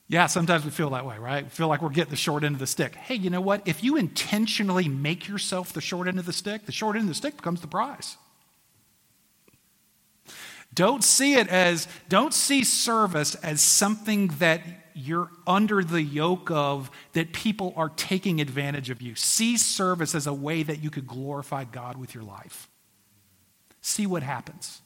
Yeah, 0.07 0.27
sometimes 0.27 0.65
we 0.65 0.71
feel 0.71 0.89
that 0.89 1.05
way, 1.05 1.17
right? 1.17 1.45
We 1.45 1.49
feel 1.49 1.69
like 1.69 1.81
we're 1.81 1.87
getting 1.87 2.11
the 2.11 2.17
short 2.17 2.43
end 2.43 2.55
of 2.55 2.59
the 2.59 2.67
stick. 2.67 2.95
Hey, 2.95 3.15
you 3.15 3.29
know 3.29 3.39
what? 3.39 3.65
If 3.65 3.81
you 3.81 3.95
intentionally 3.95 4.89
make 4.89 5.29
yourself 5.29 5.71
the 5.71 5.79
short 5.79 6.09
end 6.09 6.19
of 6.19 6.25
the 6.25 6.33
stick, 6.33 6.65
the 6.65 6.73
short 6.73 6.97
end 6.97 7.03
of 7.03 7.07
the 7.07 7.15
stick 7.15 7.37
becomes 7.37 7.61
the 7.61 7.67
prize. 7.67 8.17
Don't 10.73 11.01
see 11.01 11.35
it 11.35 11.47
as, 11.47 11.87
don't 12.09 12.33
see 12.33 12.65
service 12.65 13.35
as 13.35 13.61
something 13.61 14.27
that 14.39 14.61
you're 14.95 15.29
under 15.45 15.83
the 15.83 16.01
yoke 16.01 16.51
of, 16.51 16.91
that 17.13 17.33
people 17.33 17.73
are 17.75 17.89
taking 17.89 18.41
advantage 18.41 18.89
of 18.89 19.01
you. 19.01 19.15
See 19.15 19.57
service 19.57 20.15
as 20.15 20.27
a 20.27 20.33
way 20.33 20.63
that 20.63 20.81
you 20.83 20.89
could 20.89 21.07
glorify 21.07 21.63
God 21.63 21.97
with 21.97 22.13
your 22.13 22.23
life. 22.23 22.69
See 23.81 24.05
what 24.05 24.23
happens. 24.23 24.81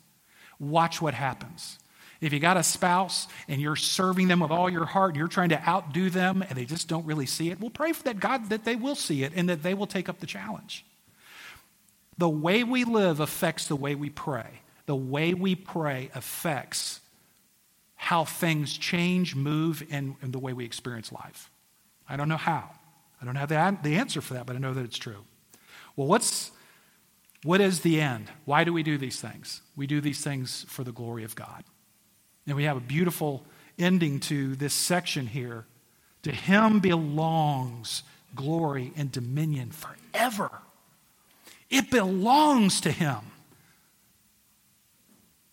Watch 0.60 1.02
what 1.02 1.14
happens. 1.14 1.80
If 2.22 2.32
you 2.34 2.40
got 2.40 2.58
a 2.58 2.64
spouse 2.64 3.28
and 3.48 3.62
you're 3.62 3.76
serving 3.76 4.30
them 4.30 4.40
with 4.40 4.52
all 4.52 4.70
your 4.70 4.86
heart 4.86 5.12
and 5.12 5.18
you're 5.18 5.28
trying 5.28 5.50
to 5.50 5.68
outdo 5.68 6.10
them 6.10 6.42
and 6.42 6.58
they 6.58 6.66
just 6.66 6.88
don't 6.88 7.06
really 7.06 7.26
see 7.26 7.52
it, 7.52 7.60
well, 7.60 7.70
pray 7.70 7.92
for 7.92 8.04
that 8.04 8.20
God 8.20 8.50
that 8.50 8.64
they 8.64 8.76
will 8.76 8.96
see 8.96 9.24
it 9.24 9.34
and 9.36 9.50
that 9.50 9.64
they 9.64 9.74
will 9.74 9.88
take 9.88 10.08
up 10.08 10.20
the 10.20 10.26
challenge. 10.26 10.86
The 12.18 12.30
way 12.30 12.64
we 12.64 12.86
live 12.86 13.20
affects 13.20 13.68
the 13.68 13.76
way 13.76 13.96
we 13.96 14.10
pray. 14.10 14.62
The 14.86 14.96
way 14.96 15.34
we 15.34 15.56
pray 15.56 16.10
affects 16.16 17.02
how 18.06 18.24
things 18.24 18.78
change, 18.78 19.36
move, 19.36 19.84
and, 19.90 20.14
and 20.22 20.32
the 20.32 20.38
way 20.38 20.54
we 20.54 20.64
experience 20.64 21.12
life. 21.12 21.50
I 22.08 22.16
don't 22.16 22.30
know 22.30 22.38
how. 22.38 22.70
I 23.20 23.26
don't 23.26 23.34
have 23.34 23.50
the, 23.50 23.78
the 23.82 23.96
answer 23.96 24.22
for 24.22 24.36
that, 24.36 24.46
but 24.46 24.56
I 24.56 24.60
know 24.60 24.76
that 24.76 24.86
it's 24.86 25.00
true. 25.00 25.26
Well, 25.96 26.06
what's, 26.06 26.52
what 27.44 27.62
is 27.62 27.80
the 27.80 28.00
end? 28.00 28.30
Why 28.46 28.64
do 28.64 28.72
we 28.72 28.84
do 28.84 29.00
these 29.00 29.20
things? 29.20 29.64
We 29.76 29.88
do 29.88 30.02
these 30.02 30.24
things 30.24 30.68
for 30.70 30.84
the 30.84 30.92
glory 30.92 31.24
of 31.24 31.36
God. 31.36 31.64
And 32.46 32.56
we 32.56 32.66
have 32.66 32.78
a 32.78 32.82
beautiful 32.82 33.44
ending 33.80 34.20
to 34.20 34.56
this 34.56 34.76
section 34.76 35.26
here. 35.26 35.66
To 36.22 36.32
him 36.32 36.82
belongs 36.82 38.04
glory 38.36 38.94
and 38.96 39.12
dominion 39.12 39.72
forever. 39.72 40.52
It 41.72 41.90
belongs 41.90 42.82
to 42.82 42.92
him. 42.92 43.22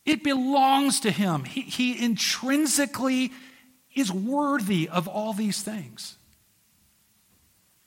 It 0.04 0.24
belongs 0.24 1.00
to 1.00 1.10
him. 1.10 1.44
He, 1.44 1.62
he 1.62 2.04
intrinsically 2.04 3.32
is 3.94 4.10
worthy 4.12 4.88
of 4.88 5.06
all 5.06 5.32
these 5.32 5.62
things. 5.62 6.16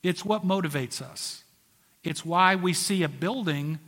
It's 0.03 0.23
what 0.23 0.45
motivates 0.45 1.01
us. 1.01 1.43
It's 2.03 2.23
why 2.23 2.55
we 2.55 2.73
see 2.73 3.03
a 3.03 3.09
building 3.09 3.79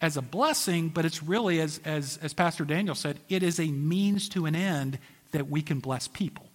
as 0.00 0.16
a 0.16 0.22
blessing, 0.22 0.88
but 0.88 1.04
it's 1.04 1.22
really, 1.22 1.60
as, 1.60 1.80
as, 1.84 2.18
as 2.22 2.32
Pastor 2.32 2.64
Daniel 2.64 2.94
said, 2.94 3.18
it 3.28 3.42
is 3.42 3.60
a 3.60 3.66
means 3.66 4.28
to 4.30 4.46
an 4.46 4.54
end 4.54 4.98
that 5.32 5.48
we 5.48 5.62
can 5.62 5.80
bless 5.80 6.08
people. 6.08 6.46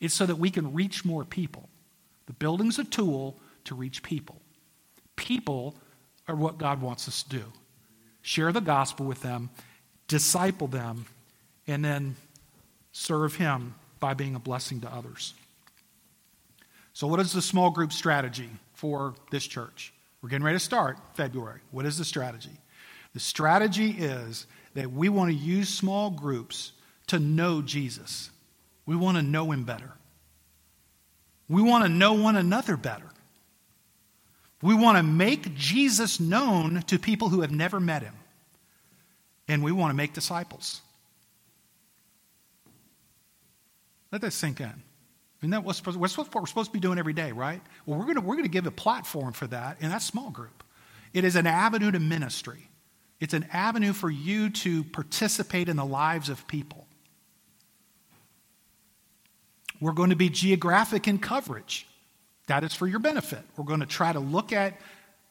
It's 0.00 0.14
so 0.14 0.26
that 0.26 0.36
we 0.36 0.50
can 0.50 0.74
reach 0.74 1.04
more 1.04 1.24
people. 1.24 1.68
The 2.26 2.32
building's 2.34 2.78
a 2.78 2.84
tool 2.84 3.38
to 3.64 3.74
reach 3.74 4.02
people. 4.02 4.40
People 5.16 5.74
are 6.28 6.36
what 6.36 6.58
God 6.58 6.80
wants 6.82 7.08
us 7.08 7.22
to 7.24 7.28
do. 7.30 7.44
Share 8.20 8.52
the 8.52 8.60
gospel 8.60 9.06
with 9.06 9.22
them, 9.22 9.50
disciple 10.08 10.66
them, 10.66 11.06
and 11.66 11.84
then 11.84 12.16
serve 12.92 13.36
Him 13.36 13.74
by 14.00 14.14
being 14.14 14.34
a 14.34 14.40
blessing 14.40 14.80
to 14.80 14.92
others. 14.92 15.34
So, 16.92 17.06
what 17.06 17.20
is 17.20 17.32
the 17.32 17.42
small 17.42 17.70
group 17.70 17.92
strategy 17.92 18.50
for 18.74 19.14
this 19.30 19.46
church? 19.46 19.92
We're 20.20 20.30
getting 20.30 20.44
ready 20.44 20.56
to 20.56 20.64
start 20.64 20.98
February. 21.14 21.60
What 21.70 21.86
is 21.86 21.96
the 21.96 22.04
strategy? 22.04 22.58
The 23.14 23.20
strategy 23.20 23.90
is 23.90 24.46
that 24.74 24.90
we 24.90 25.08
want 25.08 25.30
to 25.30 25.36
use 25.36 25.68
small 25.68 26.10
groups 26.10 26.72
to 27.08 27.18
know 27.18 27.62
Jesus. 27.62 28.30
We 28.86 28.96
want 28.96 29.16
to 29.16 29.22
know 29.22 29.50
him 29.52 29.64
better. 29.64 29.92
We 31.48 31.62
want 31.62 31.84
to 31.84 31.88
know 31.88 32.14
one 32.14 32.36
another 32.36 32.76
better. 32.76 33.10
We 34.60 34.74
want 34.74 34.98
to 34.98 35.02
make 35.02 35.54
Jesus 35.54 36.20
known 36.20 36.82
to 36.88 36.98
people 36.98 37.28
who 37.28 37.42
have 37.42 37.52
never 37.52 37.78
met 37.78 38.02
him. 38.02 38.14
And 39.48 39.62
we 39.62 39.72
want 39.72 39.90
to 39.90 39.94
make 39.94 40.12
disciples. 40.12 40.82
Let 44.12 44.20
that 44.20 44.32
sink 44.32 44.60
in. 44.60 44.72
Isn't 45.40 45.50
that 45.50 45.64
what's, 45.64 45.84
what's 45.84 46.16
what 46.18 46.34
we're 46.34 46.46
supposed 46.46 46.70
to 46.70 46.72
be 46.72 46.80
doing 46.80 46.98
every 46.98 47.12
day, 47.12 47.32
right? 47.32 47.60
Well, 47.86 47.98
we're 47.98 48.12
going 48.12 48.24
we're 48.24 48.42
to 48.42 48.48
give 48.48 48.66
a 48.66 48.70
platform 48.70 49.32
for 49.32 49.46
that, 49.48 49.76
and 49.80 49.92
that's 49.92 50.04
small 50.04 50.30
group. 50.30 50.64
It 51.12 51.24
is 51.24 51.36
an 51.36 51.46
avenue 51.46 51.90
to 51.90 52.00
ministry, 52.00 52.68
it's 53.20 53.34
an 53.34 53.46
avenue 53.52 53.92
for 53.92 54.10
you 54.10 54.50
to 54.50 54.84
participate 54.84 55.68
in 55.68 55.76
the 55.76 55.84
lives 55.84 56.28
of 56.28 56.46
people. 56.46 56.86
We're 59.80 59.92
going 59.92 60.10
to 60.10 60.16
be 60.16 60.28
geographic 60.28 61.06
in 61.06 61.18
coverage. 61.18 61.86
That 62.48 62.64
is 62.64 62.74
for 62.74 62.86
your 62.86 62.98
benefit. 62.98 63.40
We're 63.56 63.64
going 63.64 63.80
to 63.80 63.86
try 63.86 64.12
to 64.12 64.18
look 64.18 64.52
at 64.52 64.74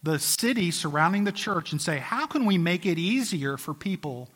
the 0.03 0.19
city 0.19 0.71
surrounding 0.71 1.23
the 1.23 1.31
church 1.31 1.71
and 1.71 1.81
say, 1.81 1.97
how 1.97 2.27
can 2.27 2.45
we 2.45 2.57
make 2.57 2.85
it 2.85 2.97
easier 2.97 3.57
for 3.57 3.73
people 3.73 4.29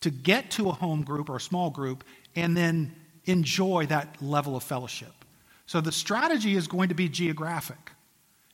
to 0.00 0.10
get 0.10 0.50
to 0.52 0.68
a 0.68 0.72
home 0.72 1.02
group 1.02 1.28
or 1.28 1.36
a 1.36 1.40
small 1.40 1.70
group 1.70 2.04
and 2.34 2.56
then 2.56 2.94
enjoy 3.24 3.86
that 3.86 4.22
level 4.22 4.56
of 4.56 4.62
fellowship. 4.62 5.12
So 5.66 5.80
the 5.80 5.92
strategy 5.92 6.54
is 6.54 6.68
going 6.68 6.90
to 6.90 6.94
be 6.94 7.08
geographic. 7.08 7.92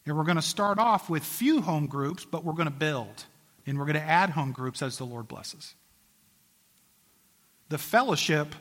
And 0.06 0.16
we're 0.16 0.24
going 0.24 0.36
to 0.36 0.42
start 0.42 0.78
off 0.78 1.08
with 1.08 1.22
few 1.22 1.60
home 1.60 1.86
groups, 1.86 2.24
but 2.24 2.44
we're 2.44 2.54
going 2.54 2.66
to 2.66 2.70
build. 2.70 3.26
And 3.66 3.78
we're 3.78 3.84
going 3.84 3.96
to 3.96 4.02
add 4.02 4.30
home 4.30 4.52
groups 4.52 4.82
as 4.82 4.98
the 4.98 5.04
Lord 5.04 5.28
blesses. 5.28 5.74
The 7.68 7.78
fellowship, 7.78 8.54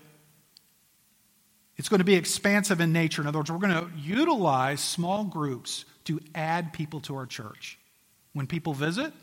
it's 1.77 1.89
going 1.89 1.99
to 1.99 2.06
be 2.06 2.15
expansive 2.15 2.80
in 2.82 2.93
nature. 2.93 3.21
In 3.21 3.27
other 3.27 3.39
words, 3.39 3.51
we're 3.51 3.58
going 3.58 3.73
to 3.73 3.89
utilize 3.97 4.82
small 4.82 5.23
groups 5.23 5.86
to 6.06 6.19
add 6.36 6.73
people 6.73 6.99
to 7.01 7.15
our 7.15 7.25
church. 7.25 7.80
When 8.34 8.48
people 8.48 8.74
visit 8.74 9.13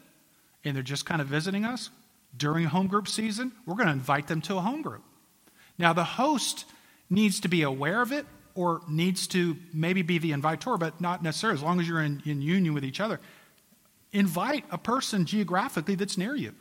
and 0.64 0.76
they're 0.76 0.82
just 0.82 1.06
kind 1.06 1.20
of 1.20 1.28
visiting 1.28 1.64
us 1.64 1.90
during 2.36 2.66
home 2.66 2.86
group 2.86 3.08
season, 3.08 3.52
we're 3.66 3.74
going 3.74 3.86
to 3.86 3.92
invite 3.92 4.26
them 4.26 4.40
to 4.42 4.56
a 4.56 4.60
home 4.60 4.82
group. 4.82 5.02
Now, 5.78 5.92
the 5.92 6.04
host 6.04 6.64
needs 7.08 7.40
to 7.40 7.48
be 7.48 7.62
aware 7.62 8.02
of 8.02 8.12
it 8.12 8.26
or 8.54 8.82
needs 8.88 9.26
to 9.28 9.56
maybe 9.72 10.02
be 10.02 10.18
the 10.18 10.32
invitor, 10.32 10.76
but 10.76 11.00
not 11.00 11.22
necessarily, 11.22 11.56
as 11.56 11.62
long 11.62 11.80
as 11.80 11.88
you're 11.88 12.02
in, 12.02 12.22
in 12.26 12.42
union 12.42 12.74
with 12.74 12.84
each 12.84 13.00
other. 13.00 13.20
Invite 14.12 14.64
a 14.70 14.78
person 14.78 15.24
geographically 15.24 15.94
that's 15.94 16.18
near 16.18 16.34
you. 16.34 16.52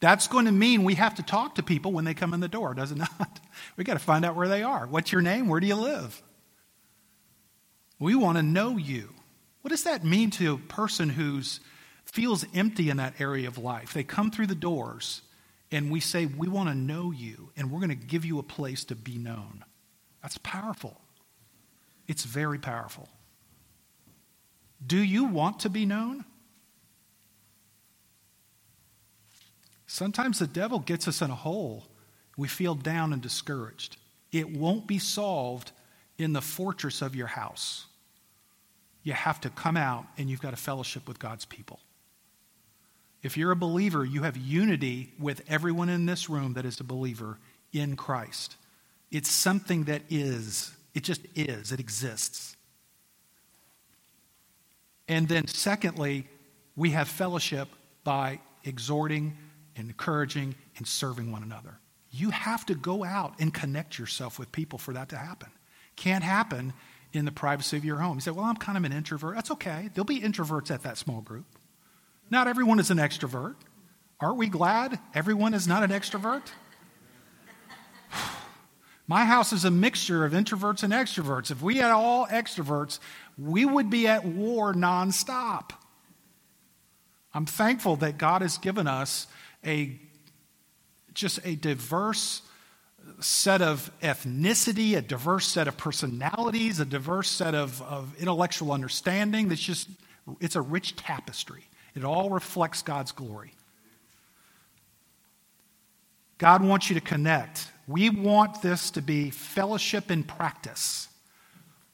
That's 0.00 0.28
going 0.28 0.44
to 0.44 0.52
mean 0.52 0.84
we 0.84 0.94
have 0.94 1.14
to 1.16 1.22
talk 1.22 1.56
to 1.56 1.62
people 1.62 1.92
when 1.92 2.04
they 2.04 2.14
come 2.14 2.32
in 2.32 2.40
the 2.40 2.48
door, 2.48 2.74
does 2.74 2.92
it 2.92 2.98
not? 2.98 3.40
We 3.76 3.84
got 3.84 3.94
to 3.94 3.98
find 3.98 4.24
out 4.24 4.36
where 4.36 4.48
they 4.48 4.62
are. 4.62 4.86
What's 4.86 5.12
your 5.12 5.22
name? 5.22 5.48
Where 5.48 5.60
do 5.60 5.66
you 5.66 5.74
live? 5.74 6.22
We 7.98 8.14
want 8.14 8.36
to 8.38 8.42
know 8.42 8.76
you. 8.76 9.14
What 9.62 9.70
does 9.70 9.84
that 9.84 10.04
mean 10.04 10.30
to 10.32 10.54
a 10.54 10.58
person 10.58 11.08
who 11.08 11.42
feels 12.04 12.44
empty 12.54 12.90
in 12.90 12.98
that 12.98 13.20
area 13.20 13.48
of 13.48 13.58
life? 13.58 13.92
They 13.92 14.04
come 14.04 14.30
through 14.30 14.46
the 14.46 14.54
doors 14.54 15.22
and 15.70 15.90
we 15.90 16.00
say, 16.00 16.26
We 16.26 16.48
want 16.48 16.68
to 16.68 16.74
know 16.74 17.10
you, 17.10 17.50
and 17.56 17.70
we're 17.70 17.80
going 17.80 17.90
to 17.90 18.06
give 18.06 18.24
you 18.24 18.38
a 18.38 18.42
place 18.42 18.84
to 18.84 18.94
be 18.94 19.18
known. 19.18 19.64
That's 20.22 20.38
powerful. 20.38 21.00
It's 22.06 22.24
very 22.24 22.58
powerful. 22.58 23.08
Do 24.84 24.96
you 24.96 25.24
want 25.24 25.60
to 25.60 25.70
be 25.70 25.84
known? 25.84 26.24
Sometimes 29.86 30.38
the 30.38 30.46
devil 30.46 30.78
gets 30.78 31.08
us 31.08 31.22
in 31.22 31.30
a 31.30 31.34
hole. 31.34 31.84
We 32.36 32.48
feel 32.48 32.74
down 32.74 33.12
and 33.12 33.20
discouraged. 33.20 33.96
It 34.32 34.50
won't 34.50 34.86
be 34.86 34.98
solved 34.98 35.72
in 36.18 36.32
the 36.32 36.42
fortress 36.42 37.02
of 37.02 37.16
your 37.16 37.26
house. 37.26 37.86
You 39.08 39.14
have 39.14 39.40
to 39.40 39.48
come 39.48 39.78
out 39.78 40.04
and 40.18 40.28
you've 40.28 40.42
got 40.42 40.52
a 40.52 40.58
fellowship 40.58 41.08
with 41.08 41.18
God's 41.18 41.46
people. 41.46 41.80
If 43.22 43.38
you're 43.38 43.52
a 43.52 43.56
believer, 43.56 44.04
you 44.04 44.24
have 44.24 44.36
unity 44.36 45.14
with 45.18 45.40
everyone 45.48 45.88
in 45.88 46.04
this 46.04 46.28
room 46.28 46.52
that 46.52 46.66
is 46.66 46.78
a 46.78 46.84
believer 46.84 47.38
in 47.72 47.96
Christ. 47.96 48.56
It's 49.10 49.30
something 49.30 49.84
that 49.84 50.02
is, 50.10 50.72
it 50.92 51.04
just 51.04 51.22
is, 51.34 51.72
it 51.72 51.80
exists. 51.80 52.54
And 55.08 55.26
then, 55.26 55.46
secondly, 55.46 56.28
we 56.76 56.90
have 56.90 57.08
fellowship 57.08 57.68
by 58.04 58.40
exhorting, 58.62 59.38
and 59.74 59.88
encouraging, 59.88 60.54
and 60.76 60.86
serving 60.86 61.32
one 61.32 61.42
another. 61.42 61.78
You 62.10 62.28
have 62.28 62.66
to 62.66 62.74
go 62.74 63.04
out 63.04 63.36
and 63.40 63.54
connect 63.54 63.98
yourself 63.98 64.38
with 64.38 64.52
people 64.52 64.78
for 64.78 64.92
that 64.92 65.08
to 65.08 65.16
happen. 65.16 65.48
Can't 65.96 66.22
happen 66.22 66.74
in 67.12 67.24
the 67.24 67.32
privacy 67.32 67.76
of 67.76 67.84
your 67.84 67.96
home. 67.96 68.16
You 68.16 68.20
say, 68.20 68.30
Well, 68.30 68.44
I'm 68.44 68.56
kind 68.56 68.78
of 68.78 68.84
an 68.84 68.92
introvert. 68.92 69.34
That's 69.34 69.50
okay. 69.52 69.90
There'll 69.94 70.04
be 70.04 70.20
introverts 70.20 70.70
at 70.70 70.82
that 70.82 70.98
small 70.98 71.20
group. 71.20 71.46
Not 72.30 72.46
everyone 72.48 72.78
is 72.78 72.90
an 72.90 72.98
extrovert. 72.98 73.54
Aren't 74.20 74.36
we 74.36 74.48
glad 74.48 74.98
everyone 75.14 75.54
is 75.54 75.66
not 75.68 75.82
an 75.82 75.90
extrovert? 75.90 76.42
My 79.06 79.24
house 79.24 79.54
is 79.54 79.64
a 79.64 79.70
mixture 79.70 80.24
of 80.26 80.32
introverts 80.32 80.82
and 80.82 80.92
extroverts. 80.92 81.50
If 81.50 81.62
we 81.62 81.78
had 81.78 81.90
all 81.90 82.26
extroverts, 82.26 82.98
we 83.38 83.64
would 83.64 83.88
be 83.88 84.06
at 84.06 84.26
war 84.26 84.74
nonstop. 84.74 85.70
I'm 87.32 87.46
thankful 87.46 87.96
that 87.96 88.18
God 88.18 88.42
has 88.42 88.58
given 88.58 88.86
us 88.86 89.26
a 89.64 89.98
just 91.14 91.40
a 91.44 91.56
diverse 91.56 92.42
set 93.20 93.62
of 93.62 93.90
ethnicity, 94.02 94.96
a 94.96 95.02
diverse 95.02 95.46
set 95.46 95.68
of 95.68 95.76
personalities, 95.76 96.80
a 96.80 96.84
diverse 96.84 97.28
set 97.28 97.54
of, 97.54 97.82
of 97.82 98.14
intellectual 98.18 98.72
understanding 98.72 99.48
that's 99.48 99.60
just 99.60 99.88
it's 100.40 100.56
a 100.56 100.60
rich 100.60 100.96
tapestry. 100.96 101.64
It 101.94 102.04
all 102.04 102.30
reflects 102.30 102.82
God's 102.82 103.12
glory. 103.12 103.52
God 106.36 106.62
wants 106.62 106.88
you 106.88 106.94
to 106.94 107.00
connect. 107.00 107.68
We 107.88 108.10
want 108.10 108.62
this 108.62 108.90
to 108.92 109.02
be 109.02 109.30
fellowship 109.30 110.10
in 110.10 110.22
practice. 110.22 111.08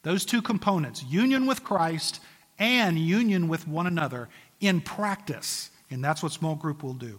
Those 0.02 0.26
two 0.26 0.42
components, 0.42 1.02
union 1.02 1.46
with 1.46 1.64
Christ 1.64 2.20
and 2.58 2.98
union 2.98 3.48
with 3.48 3.66
one 3.66 3.87
another 3.87 4.28
in 4.60 4.80
practice. 4.80 5.70
And 5.90 6.04
that's 6.04 6.22
what 6.22 6.32
small 6.32 6.56
group 6.56 6.82
will 6.82 6.94
do. 6.94 7.18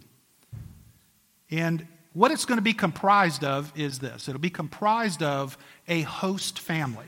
And 1.49 1.87
what 2.15 2.31
it's 2.31 2.45
going 2.45 2.57
to 2.57 2.63
be 2.63 2.73
comprised 2.73 3.43
of 3.43 3.71
is 3.75 3.99
this 3.99 4.27
it'll 4.27 4.41
be 4.41 4.49
comprised 4.49 5.21
of 5.21 5.57
a 5.87 6.01
host 6.01 6.57
family. 6.59 7.05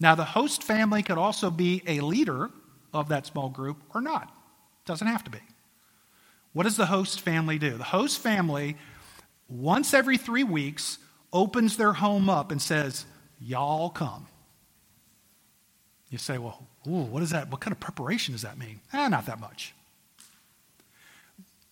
Now, 0.00 0.14
the 0.14 0.24
host 0.24 0.64
family 0.64 1.02
could 1.02 1.16
also 1.18 1.50
be 1.50 1.82
a 1.86 2.00
leader 2.00 2.50
of 2.92 3.08
that 3.10 3.26
small 3.26 3.48
group 3.48 3.76
or 3.94 4.00
not. 4.00 4.24
it 4.24 4.86
Doesn't 4.86 5.06
have 5.06 5.22
to 5.24 5.30
be. 5.30 5.38
What 6.52 6.64
does 6.64 6.76
the 6.76 6.86
host 6.86 7.20
family 7.20 7.58
do? 7.58 7.76
The 7.76 7.84
host 7.84 8.18
family, 8.18 8.76
once 9.48 9.94
every 9.94 10.16
three 10.16 10.42
weeks, 10.42 10.98
opens 11.32 11.76
their 11.76 11.92
home 11.92 12.28
up 12.28 12.50
and 12.50 12.60
says, 12.60 13.06
Y'all 13.40 13.90
come. 13.90 14.26
You 16.10 16.18
say, 16.18 16.38
Well, 16.38 16.66
ooh, 16.88 17.04
what 17.04 17.22
is 17.22 17.30
that? 17.30 17.48
What 17.50 17.60
kind 17.60 17.72
of 17.72 17.78
preparation 17.78 18.32
does 18.32 18.42
that 18.42 18.58
mean? 18.58 18.80
Ah, 18.92 19.06
not 19.06 19.26
that 19.26 19.38
much. 19.38 19.72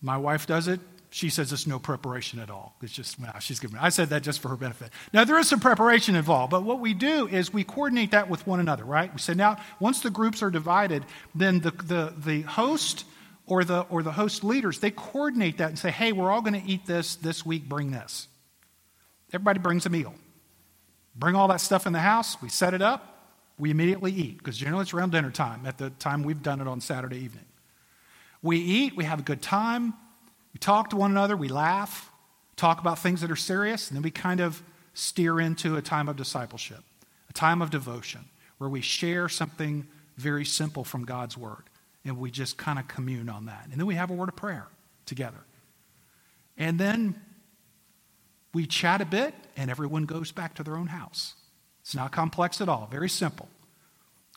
My 0.01 0.15
wife 0.15 0.47
does 0.47 0.69
it. 0.69 0.79
She 1.11 1.29
says 1.29 1.51
it's 1.51 1.65
no 1.65 1.79
preparation 1.79 2.39
at 2.39 2.51
all. 2.51 2.75
It's 2.83 2.93
just, 2.93 3.19
wow, 3.19 3.39
she's 3.39 3.59
giving 3.59 3.75
me. 3.75 3.79
I 3.81 3.89
said 3.89 4.09
that 4.09 4.21
just 4.21 4.41
for 4.41 4.49
her 4.49 4.55
benefit. 4.55 4.91
Now, 5.11 5.23
there 5.23 5.39
is 5.39 5.49
some 5.49 5.59
preparation 5.59 6.15
involved, 6.15 6.51
but 6.51 6.63
what 6.63 6.79
we 6.79 6.93
do 6.93 7.27
is 7.27 7.51
we 7.51 7.63
coordinate 7.63 8.11
that 8.11 8.29
with 8.29 8.45
one 8.45 8.59
another, 8.59 8.83
right? 8.83 9.11
We 9.11 9.19
say, 9.19 9.33
now, 9.33 9.57
once 9.79 10.01
the 10.01 10.11
groups 10.11 10.43
are 10.43 10.51
divided, 10.51 11.03
then 11.33 11.61
the, 11.61 11.71
the, 11.71 12.13
the 12.15 12.41
host 12.41 13.05
or 13.47 13.63
the, 13.63 13.81
or 13.89 14.03
the 14.03 14.11
host 14.11 14.43
leaders, 14.43 14.79
they 14.79 14.91
coordinate 14.91 15.57
that 15.57 15.69
and 15.69 15.79
say, 15.79 15.89
hey, 15.89 16.11
we're 16.11 16.29
all 16.29 16.41
going 16.41 16.61
to 16.61 16.69
eat 16.69 16.85
this 16.85 17.15
this 17.15 17.43
week, 17.43 17.67
bring 17.67 17.89
this. 17.89 18.27
Everybody 19.33 19.59
brings 19.59 19.87
a 19.87 19.89
meal. 19.89 20.13
Bring 21.15 21.33
all 21.35 21.47
that 21.47 21.59
stuff 21.59 21.87
in 21.87 21.93
the 21.93 21.99
house, 21.99 22.39
we 22.39 22.49
set 22.49 22.75
it 22.75 22.83
up, 22.83 23.33
we 23.57 23.71
immediately 23.71 24.11
eat, 24.11 24.37
because 24.37 24.57
generally 24.57 24.83
it's 24.83 24.93
around 24.93 25.11
dinner 25.11 25.31
time 25.31 25.65
at 25.65 25.79
the 25.79 25.89
time 25.89 26.21
we've 26.21 26.43
done 26.43 26.61
it 26.61 26.67
on 26.67 26.79
Saturday 26.79 27.17
evening. 27.17 27.45
We 28.41 28.59
eat, 28.59 28.95
we 28.95 29.03
have 29.05 29.19
a 29.19 29.23
good 29.23 29.41
time, 29.41 29.95
we 30.53 30.59
talk 30.59 30.89
to 30.89 30.95
one 30.95 31.11
another, 31.11 31.37
we 31.37 31.47
laugh, 31.47 32.11
talk 32.55 32.79
about 32.79 32.99
things 32.99 33.21
that 33.21 33.31
are 33.31 33.35
serious, 33.35 33.89
and 33.89 33.95
then 33.95 34.03
we 34.03 34.11
kind 34.11 34.39
of 34.39 34.61
steer 34.93 35.39
into 35.39 35.77
a 35.77 35.81
time 35.81 36.09
of 36.09 36.15
discipleship, 36.15 36.83
a 37.29 37.33
time 37.33 37.61
of 37.61 37.69
devotion, 37.69 38.25
where 38.57 38.69
we 38.69 38.81
share 38.81 39.29
something 39.29 39.87
very 40.17 40.43
simple 40.43 40.83
from 40.83 41.05
God's 41.05 41.37
Word, 41.37 41.63
and 42.03 42.17
we 42.17 42.31
just 42.31 42.57
kind 42.57 42.79
of 42.79 42.87
commune 42.87 43.29
on 43.29 43.45
that. 43.45 43.67
And 43.71 43.79
then 43.79 43.85
we 43.85 43.95
have 43.95 44.09
a 44.09 44.13
word 44.13 44.29
of 44.29 44.35
prayer 44.35 44.67
together. 45.05 45.39
And 46.57 46.77
then 46.77 47.15
we 48.53 48.65
chat 48.65 49.01
a 49.01 49.05
bit, 49.05 49.33
and 49.55 49.69
everyone 49.69 50.05
goes 50.05 50.31
back 50.31 50.55
to 50.55 50.63
their 50.63 50.75
own 50.75 50.87
house. 50.87 51.35
It's 51.81 51.95
not 51.95 52.11
complex 52.11 52.61
at 52.61 52.67
all, 52.67 52.87
very 52.91 53.09
simple. 53.09 53.47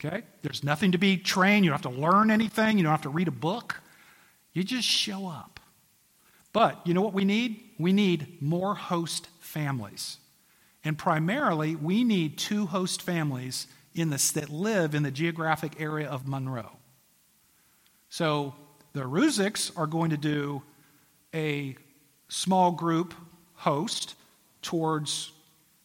Okay? 0.03 0.23
There's 0.41 0.63
nothing 0.63 0.91
to 0.93 0.97
be 0.97 1.17
trained. 1.17 1.65
You 1.65 1.71
don't 1.71 1.81
have 1.81 1.93
to 1.93 1.99
learn 1.99 2.31
anything. 2.31 2.77
You 2.77 2.83
don't 2.83 2.91
have 2.91 3.03
to 3.03 3.09
read 3.09 3.27
a 3.27 3.31
book. 3.31 3.81
You 4.53 4.63
just 4.63 4.87
show 4.87 5.27
up. 5.27 5.52
But 6.53 6.85
you 6.85 6.93
know 6.93 7.01
what 7.01 7.13
we 7.13 7.25
need? 7.25 7.61
We 7.79 7.91
need 7.91 8.41
more 8.41 8.75
host 8.75 9.27
families. 9.39 10.17
And 10.83 10.97
primarily, 10.97 11.75
we 11.75 12.03
need 12.03 12.37
two 12.37 12.67
host 12.67 13.01
families 13.01 13.67
in 13.95 14.09
this, 14.09 14.31
that 14.31 14.49
live 14.49 14.95
in 14.95 15.03
the 15.03 15.11
geographic 15.11 15.79
area 15.79 16.07
of 16.07 16.27
Monroe. 16.27 16.77
So 18.09 18.53
the 18.93 19.01
Ruziks 19.01 19.71
are 19.77 19.87
going 19.87 20.11
to 20.11 20.17
do 20.17 20.61
a 21.33 21.75
small 22.27 22.71
group 22.71 23.13
host 23.55 24.15
towards 24.61 25.31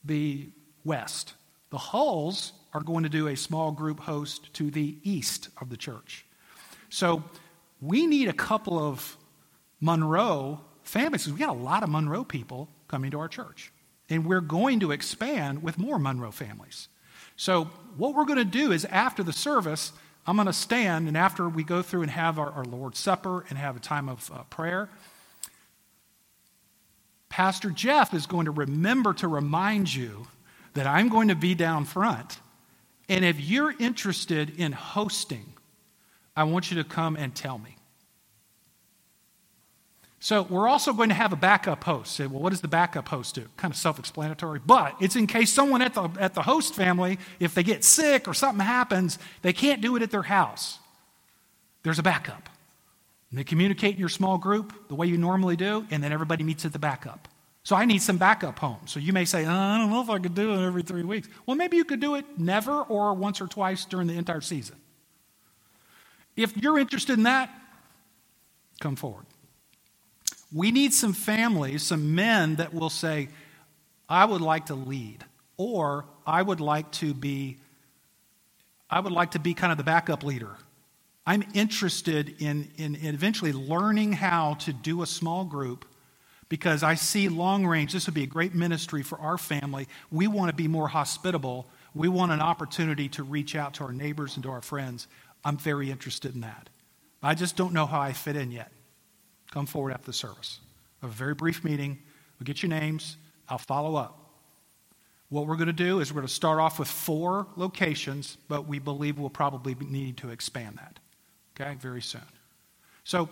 the 0.04 0.48
west. 0.84 1.34
The 1.70 1.78
Hulls 1.78 2.52
are 2.74 2.82
going 2.82 3.02
to 3.04 3.08
do 3.08 3.28
a 3.28 3.36
small 3.36 3.72
group 3.72 4.00
host 4.00 4.52
to 4.54 4.70
the 4.70 4.96
east 5.02 5.48
of 5.60 5.70
the 5.70 5.76
church. 5.76 6.26
So 6.90 7.22
we 7.80 8.06
need 8.06 8.28
a 8.28 8.32
couple 8.32 8.78
of 8.78 9.16
Monroe 9.80 10.60
families. 10.82 11.30
We 11.30 11.38
got 11.38 11.50
a 11.50 11.52
lot 11.52 11.82
of 11.82 11.88
Monroe 11.88 12.24
people 12.24 12.68
coming 12.88 13.10
to 13.12 13.18
our 13.20 13.28
church. 13.28 13.72
And 14.10 14.24
we're 14.26 14.40
going 14.40 14.80
to 14.80 14.90
expand 14.90 15.62
with 15.62 15.78
more 15.78 15.98
Monroe 15.98 16.30
families. 16.30 16.88
So, 17.36 17.64
what 17.96 18.14
we're 18.14 18.24
going 18.24 18.38
to 18.38 18.44
do 18.44 18.72
is 18.72 18.84
after 18.86 19.22
the 19.22 19.32
service, 19.32 19.92
I'm 20.26 20.36
going 20.36 20.46
to 20.46 20.52
stand, 20.52 21.08
and 21.08 21.16
after 21.16 21.48
we 21.48 21.62
go 21.62 21.82
through 21.82 22.02
and 22.02 22.10
have 22.10 22.38
our, 22.38 22.50
our 22.50 22.64
Lord's 22.64 22.98
Supper 22.98 23.44
and 23.48 23.58
have 23.58 23.76
a 23.76 23.80
time 23.80 24.08
of 24.08 24.30
uh, 24.30 24.42
prayer, 24.44 24.88
Pastor 27.28 27.70
Jeff 27.70 28.12
is 28.12 28.26
going 28.26 28.46
to 28.46 28.50
remember 28.50 29.14
to 29.14 29.28
remind 29.28 29.94
you 29.94 30.26
that 30.74 30.86
I'm 30.86 31.08
going 31.08 31.28
to 31.28 31.34
be 31.34 31.54
down 31.54 31.84
front. 31.84 32.40
And 33.08 33.24
if 33.24 33.40
you're 33.40 33.74
interested 33.78 34.58
in 34.58 34.72
hosting, 34.72 35.54
I 36.36 36.44
want 36.44 36.70
you 36.70 36.82
to 36.82 36.84
come 36.84 37.16
and 37.16 37.34
tell 37.34 37.58
me. 37.58 37.77
So 40.20 40.42
we're 40.42 40.68
also 40.68 40.92
going 40.92 41.10
to 41.10 41.14
have 41.14 41.32
a 41.32 41.36
backup 41.36 41.84
host. 41.84 42.16
Say, 42.16 42.26
well, 42.26 42.42
what 42.42 42.50
does 42.50 42.60
the 42.60 42.68
backup 42.68 43.08
host 43.08 43.36
do? 43.36 43.46
Kind 43.56 43.72
of 43.72 43.78
self-explanatory, 43.78 44.60
but 44.66 44.96
it's 45.00 45.14
in 45.14 45.28
case 45.28 45.52
someone 45.52 45.80
at 45.80 45.94
the 45.94 46.08
at 46.18 46.34
the 46.34 46.42
host 46.42 46.74
family, 46.74 47.18
if 47.38 47.54
they 47.54 47.62
get 47.62 47.84
sick 47.84 48.26
or 48.26 48.34
something 48.34 48.64
happens, 48.64 49.18
they 49.42 49.52
can't 49.52 49.80
do 49.80 49.94
it 49.96 50.02
at 50.02 50.10
their 50.10 50.22
house. 50.22 50.80
There's 51.84 51.98
a 51.98 52.02
backup. 52.02 52.48
And 53.30 53.38
they 53.38 53.44
communicate 53.44 53.94
in 53.94 54.00
your 54.00 54.08
small 54.08 54.38
group 54.38 54.88
the 54.88 54.94
way 54.94 55.06
you 55.06 55.18
normally 55.18 55.56
do, 55.56 55.86
and 55.90 56.02
then 56.02 56.12
everybody 56.12 56.42
meets 56.42 56.64
at 56.64 56.72
the 56.72 56.78
backup. 56.78 57.28
So 57.62 57.76
I 57.76 57.84
need 57.84 58.00
some 58.00 58.16
backup 58.16 58.58
homes. 58.58 58.90
So 58.90 58.98
you 58.98 59.12
may 59.12 59.26
say, 59.26 59.44
oh, 59.44 59.50
I 59.50 59.76
don't 59.76 59.90
know 59.90 60.00
if 60.00 60.08
I 60.08 60.18
could 60.18 60.34
do 60.34 60.54
it 60.54 60.66
every 60.66 60.82
three 60.82 61.02
weeks. 61.02 61.28
Well, 61.44 61.56
maybe 61.56 61.76
you 61.76 61.84
could 61.84 62.00
do 62.00 62.14
it 62.14 62.24
never 62.38 62.82
or 62.82 63.12
once 63.12 63.42
or 63.42 63.46
twice 63.46 63.84
during 63.84 64.06
the 64.06 64.14
entire 64.14 64.40
season. 64.40 64.76
If 66.34 66.56
you're 66.56 66.78
interested 66.78 67.18
in 67.18 67.24
that, 67.24 67.50
come 68.80 68.96
forward. 68.96 69.26
We 70.52 70.70
need 70.70 70.94
some 70.94 71.12
families, 71.12 71.82
some 71.82 72.14
men 72.14 72.56
that 72.56 72.72
will 72.72 72.90
say, 72.90 73.28
I 74.08 74.24
would 74.24 74.40
like 74.40 74.66
to 74.66 74.74
lead, 74.74 75.24
or 75.56 76.06
I 76.26 76.40
would 76.40 76.60
like 76.60 76.90
to 76.92 77.12
be, 77.12 77.58
I 78.88 79.00
would 79.00 79.12
like 79.12 79.32
to 79.32 79.38
be 79.38 79.52
kind 79.52 79.70
of 79.70 79.78
the 79.78 79.84
backup 79.84 80.24
leader. 80.24 80.56
I'm 81.26 81.44
interested 81.52 82.36
in, 82.38 82.70
in, 82.78 82.94
in 82.94 83.14
eventually 83.14 83.52
learning 83.52 84.14
how 84.14 84.54
to 84.60 84.72
do 84.72 85.02
a 85.02 85.06
small 85.06 85.44
group 85.44 85.84
because 86.48 86.82
I 86.82 86.94
see 86.94 87.28
long 87.28 87.66
range, 87.66 87.92
this 87.92 88.06
would 88.06 88.14
be 88.14 88.22
a 88.22 88.26
great 88.26 88.54
ministry 88.54 89.02
for 89.02 89.18
our 89.18 89.36
family. 89.36 89.88
We 90.10 90.26
want 90.26 90.48
to 90.48 90.56
be 90.56 90.68
more 90.68 90.88
hospitable. 90.88 91.68
We 91.94 92.08
want 92.08 92.32
an 92.32 92.40
opportunity 92.40 93.10
to 93.10 93.22
reach 93.22 93.54
out 93.54 93.74
to 93.74 93.84
our 93.84 93.92
neighbors 93.92 94.36
and 94.36 94.42
to 94.44 94.50
our 94.50 94.62
friends. 94.62 95.06
I'm 95.44 95.58
very 95.58 95.90
interested 95.90 96.34
in 96.34 96.40
that. 96.40 96.70
I 97.22 97.34
just 97.34 97.56
don't 97.56 97.74
know 97.74 97.84
how 97.84 98.00
I 98.00 98.14
fit 98.14 98.36
in 98.36 98.50
yet. 98.50 98.72
Come 99.50 99.66
forward 99.66 99.92
after 99.92 100.06
the 100.06 100.12
service. 100.12 100.60
A 101.02 101.08
very 101.08 101.34
brief 101.34 101.64
meeting. 101.64 101.98
We'll 102.38 102.44
get 102.44 102.62
your 102.62 102.70
names. 102.70 103.16
I'll 103.48 103.58
follow 103.58 103.96
up. 103.96 104.18
What 105.30 105.46
we're 105.46 105.56
going 105.56 105.66
to 105.66 105.72
do 105.72 106.00
is 106.00 106.10
we're 106.10 106.20
going 106.20 106.28
to 106.28 106.34
start 106.34 106.58
off 106.58 106.78
with 106.78 106.88
four 106.88 107.46
locations, 107.56 108.38
but 108.48 108.66
we 108.66 108.78
believe 108.78 109.18
we'll 109.18 109.30
probably 109.30 109.74
need 109.78 110.16
to 110.18 110.30
expand 110.30 110.78
that. 110.78 110.98
Okay, 111.58 111.74
very 111.76 112.00
soon. 112.00 112.22
So 113.04 113.28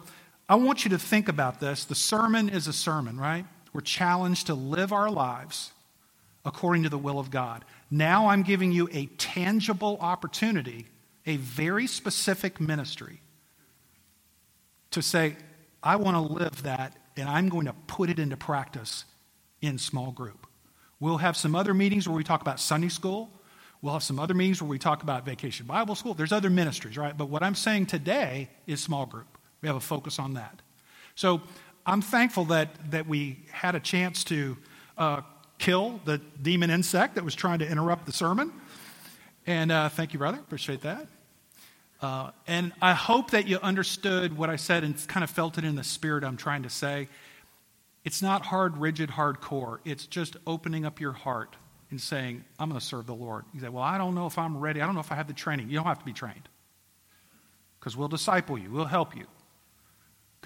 I 0.48 0.57
want 0.57 0.85
you 0.85 0.90
to 0.90 0.98
think 0.98 1.29
about 1.29 1.61
this. 1.61 1.85
The 1.85 1.94
sermon 1.94 2.48
is 2.48 2.66
a 2.66 2.72
sermon, 2.72 3.18
right? 3.18 3.46
We're 3.72 3.81
challenged 3.81 4.46
to 4.46 4.55
live 4.55 4.92
our 4.92 5.11
lives 5.11 5.72
according 6.44 6.85
to 6.85 6.88
the 6.88 6.98
will 6.98 7.18
of 7.18 7.31
God. 7.31 7.64
Now 7.90 8.29
I'm 8.29 8.42
giving 8.42 8.72
you 8.72 8.88
a 8.92 9.07
tangible 9.18 9.98
opportunity, 10.00 10.87
a 11.26 11.37
very 11.37 11.87
specific 11.87 12.61
ministry 12.61 13.20
to 14.92 15.02
say, 15.02 15.37
I 15.87 15.94
want 15.94 16.16
to 16.16 16.35
live 16.35 16.64
that, 16.64 16.96
and 17.16 17.29
I'm 17.29 17.49
going 17.49 17.66
to 17.66 17.72
put 17.87 18.11
it 18.11 18.18
into 18.18 18.37
practice 18.37 19.05
in 19.61 19.79
small 19.79 20.11
group. 20.11 20.49
We'll 20.99 21.18
have 21.18 21.37
some 21.37 21.55
other 21.55 21.75
meetings 21.75 22.09
where 22.09 22.16
we 22.16 22.25
talk 22.25 22.40
about 22.40 22.59
Sunday 22.59 22.88
school. 22.88 23.31
We'll 23.83 23.92
have 23.92 24.03
some 24.03 24.18
other 24.18 24.35
meetings 24.35 24.61
where 24.61 24.68
we 24.68 24.81
talk 24.81 25.05
about 25.05 25.25
vacation 25.25 25.64
Bible 25.64 25.94
school. 25.94 26.12
There's 26.12 26.33
other 26.33 26.51
ministries, 26.51 26.99
right? 26.99 27.16
But 27.16 27.29
what 27.29 27.44
I'm 27.44 27.55
saying 27.55 27.87
today 27.87 28.49
is 28.66 28.83
small 28.83 29.07
group. 29.07 29.38
We 29.62 29.68
have 29.68 29.77
a 29.77 29.81
focus 29.81 30.18
on 30.18 30.35
that. 30.35 30.61
So 31.14 31.40
I'm 31.87 32.03
thankful 32.03 32.46
that, 32.46 32.90
that 32.90 33.07
we 33.07 33.44
had 33.53 33.77
a 33.77 33.81
chance 33.81 34.25
to 34.25 34.57
uh, 34.99 35.20
kill 35.59 36.01
the 36.05 36.18
demon 36.42 36.70
insect 36.70 37.14
that 37.14 37.25
was 37.25 37.37
trying 37.37 37.61
to 37.61 37.68
interrupt 37.68 38.07
the 38.07 38.12
sermon. 38.12 38.53
And 39.46 39.70
uh, 39.70 39.88
thank 39.90 40.12
you, 40.12 40.18
brother. 40.18 40.38
Appreciate 40.38 40.81
that. 40.81 41.07
Uh, 42.00 42.30
and 42.46 42.72
I 42.82 42.92
hope 42.92 43.30
that 43.30 43.48
you 43.48 43.59
understood 43.59 44.37
what 44.37 44.50
I 44.50 44.56
said 44.56 44.85
and 44.85 44.94
kind 45.09 45.24
of 45.24 45.30
felt 45.30 45.56
it 45.59 45.64
in 45.64 45.76
the 45.76 45.85
spirit 45.85 46.24
I'm 46.24 46.37
trying 46.37 46.64
to 46.64 46.70
say. 46.70 47.09
It's 48.04 48.22
not 48.22 48.44
hard, 48.44 48.76
rigid, 48.76 49.11
hardcore. 49.11 49.78
It's 49.85 50.06
just 50.06 50.37
opening 50.46 50.85
up 50.85 51.00
your 51.00 51.12
heart 51.12 51.56
and 51.90 52.00
saying, 52.00 52.44
I'm 52.59 52.68
going 52.68 52.78
to 52.78 52.87
serve 52.87 53.06
the 53.06 53.14
Lord. 53.14 53.44
You 53.54 53.61
say, 53.61 53.68
Well, 53.68 53.82
I 53.82 53.98
don't 53.98 54.14
know 54.14 54.26
if 54.26 54.38
I'm 54.38 54.59
ready. 54.59 54.80
I 54.80 54.87
don't 54.87 54.94
know 54.94 55.00
if 55.00 55.11
I 55.11 55.14
have 55.14 55.26
the 55.26 55.32
training. 55.32 55.70
You 55.70 55.76
don't 55.76 55.87
have 55.87 55.98
to 55.98 56.04
be 56.04 56.12
trained 56.12 56.48
because 57.80 57.96
we'll 57.96 58.09
disciple 58.09 58.59
you, 58.59 58.70
we'll 58.70 58.85
help 58.85 59.16
you. 59.16 59.24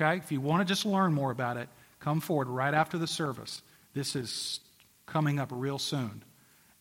Okay? 0.01 0.19
If 0.19 0.31
you 0.31 0.41
want 0.41 0.61
to 0.61 0.65
just 0.65 0.87
learn 0.87 1.13
more 1.13 1.31
about 1.31 1.57
it, 1.57 1.69
come 1.99 2.21
forward 2.21 2.49
right 2.49 2.73
after 2.73 2.97
the 2.97 3.07
service. 3.07 3.63
This 3.93 4.15
is 4.15 4.61
coming 5.07 5.39
up 5.39 5.49
real 5.51 5.79
soon. 5.79 6.23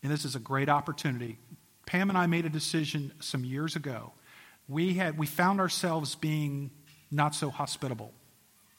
And 0.02 0.10
this 0.10 0.24
is 0.24 0.36
a 0.36 0.38
great 0.38 0.68
opportunity. 0.68 1.38
Pam 1.86 2.08
and 2.08 2.16
I 2.16 2.26
made 2.26 2.46
a 2.46 2.50
decision 2.50 3.12
some 3.20 3.44
years 3.44 3.76
ago 3.76 4.12
we, 4.70 4.94
had, 4.94 5.18
we 5.18 5.26
found 5.26 5.60
ourselves 5.60 6.14
being 6.14 6.70
not 7.10 7.34
so 7.34 7.50
hospitable. 7.50 8.12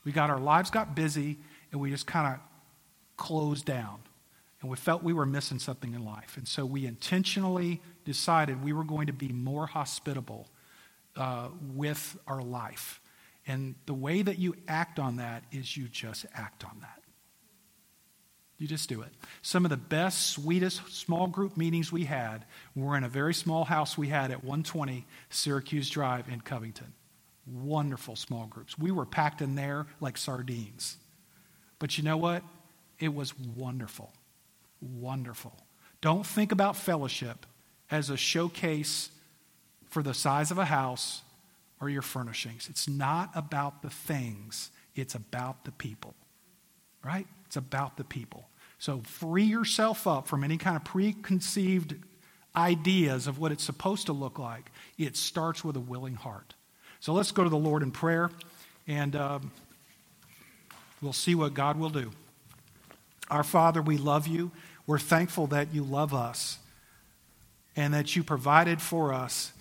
We 0.05 0.13
got 0.13 0.29
our 0.29 0.39
lives 0.39 0.71
got 0.71 0.95
busy 0.95 1.37
and 1.71 1.81
we 1.81 1.91
just 1.91 2.07
kind 2.07 2.33
of 2.33 2.39
closed 3.17 3.65
down. 3.65 3.99
And 4.61 4.69
we 4.69 4.77
felt 4.77 5.03
we 5.03 5.11
were 5.11 5.25
missing 5.25 5.59
something 5.59 5.93
in 5.93 6.05
life. 6.05 6.37
And 6.37 6.47
so 6.47 6.65
we 6.65 6.85
intentionally 6.85 7.81
decided 8.05 8.63
we 8.63 8.73
were 8.73 8.85
going 8.85 9.07
to 9.07 9.13
be 9.13 9.29
more 9.29 9.65
hospitable 9.65 10.47
uh, 11.17 11.49
with 11.73 12.17
our 12.25 12.41
life. 12.41 13.01
And 13.45 13.75
the 13.85 13.93
way 13.93 14.21
that 14.21 14.37
you 14.37 14.55
act 14.67 14.97
on 14.97 15.17
that 15.17 15.43
is 15.51 15.75
you 15.75 15.89
just 15.89 16.25
act 16.33 16.63
on 16.63 16.77
that. 16.81 17.00
You 18.61 18.67
just 18.67 18.89
do 18.89 19.01
it. 19.01 19.09
Some 19.41 19.65
of 19.65 19.71
the 19.71 19.77
best, 19.77 20.33
sweetest 20.33 20.93
small 20.93 21.25
group 21.25 21.57
meetings 21.57 21.91
we 21.91 22.03
had 22.03 22.45
were 22.75 22.95
in 22.95 23.03
a 23.03 23.09
very 23.09 23.33
small 23.33 23.63
house 23.63 23.97
we 23.97 24.09
had 24.09 24.29
at 24.29 24.43
120 24.43 25.07
Syracuse 25.31 25.89
Drive 25.89 26.29
in 26.29 26.41
Covington. 26.41 26.93
Wonderful 27.47 28.15
small 28.15 28.45
groups. 28.45 28.77
We 28.77 28.91
were 28.91 29.07
packed 29.07 29.41
in 29.41 29.55
there 29.55 29.87
like 29.99 30.15
sardines. 30.15 30.97
But 31.79 31.97
you 31.97 32.03
know 32.03 32.17
what? 32.17 32.43
It 32.99 33.15
was 33.15 33.33
wonderful. 33.39 34.13
Wonderful. 34.79 35.53
Don't 36.01 36.23
think 36.23 36.51
about 36.51 36.75
fellowship 36.75 37.47
as 37.89 38.11
a 38.11 38.17
showcase 38.17 39.09
for 39.89 40.03
the 40.03 40.13
size 40.13 40.51
of 40.51 40.59
a 40.59 40.65
house 40.65 41.23
or 41.79 41.89
your 41.89 42.03
furnishings. 42.03 42.67
It's 42.69 42.87
not 42.87 43.31
about 43.33 43.81
the 43.81 43.89
things, 43.89 44.69
it's 44.93 45.15
about 45.15 45.65
the 45.65 45.71
people. 45.71 46.13
Right? 47.03 47.25
It's 47.51 47.57
about 47.57 47.97
the 47.97 48.05
people. 48.05 48.47
So 48.79 49.01
free 49.01 49.43
yourself 49.43 50.07
up 50.07 50.25
from 50.25 50.45
any 50.45 50.55
kind 50.55 50.77
of 50.77 50.85
preconceived 50.85 51.95
ideas 52.55 53.27
of 53.27 53.39
what 53.39 53.51
it's 53.51 53.65
supposed 53.65 54.05
to 54.05 54.13
look 54.13 54.39
like. 54.39 54.71
It 54.97 55.17
starts 55.17 55.61
with 55.61 55.75
a 55.75 55.81
willing 55.81 56.15
heart. 56.15 56.53
So 57.01 57.11
let's 57.11 57.33
go 57.33 57.43
to 57.43 57.49
the 57.49 57.57
Lord 57.57 57.83
in 57.83 57.91
prayer, 57.91 58.29
and 58.87 59.17
um, 59.17 59.51
we'll 61.01 61.11
see 61.11 61.35
what 61.35 61.53
God 61.53 61.77
will 61.77 61.89
do. 61.89 62.11
Our 63.29 63.43
Father, 63.43 63.81
we 63.81 63.97
love 63.97 64.27
you. 64.27 64.51
We're 64.87 64.97
thankful 64.97 65.47
that 65.47 65.73
you 65.73 65.83
love 65.83 66.13
us 66.13 66.57
and 67.75 67.93
that 67.93 68.15
you 68.15 68.23
provided 68.23 68.81
for 68.81 69.13
us 69.13 69.51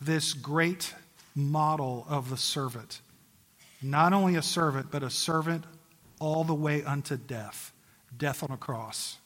this 0.00 0.32
great 0.32 0.94
model 1.34 2.06
of 2.08 2.30
the 2.30 2.38
servant. 2.38 3.02
Not 3.82 4.14
only 4.14 4.36
a 4.36 4.42
servant, 4.42 4.90
but 4.90 5.02
a 5.02 5.10
servant 5.10 5.66
all 6.20 6.44
the 6.44 6.54
way 6.54 6.82
unto 6.82 7.16
death, 7.16 7.72
death 8.16 8.42
on 8.42 8.50
a 8.50 8.56
cross. 8.56 9.18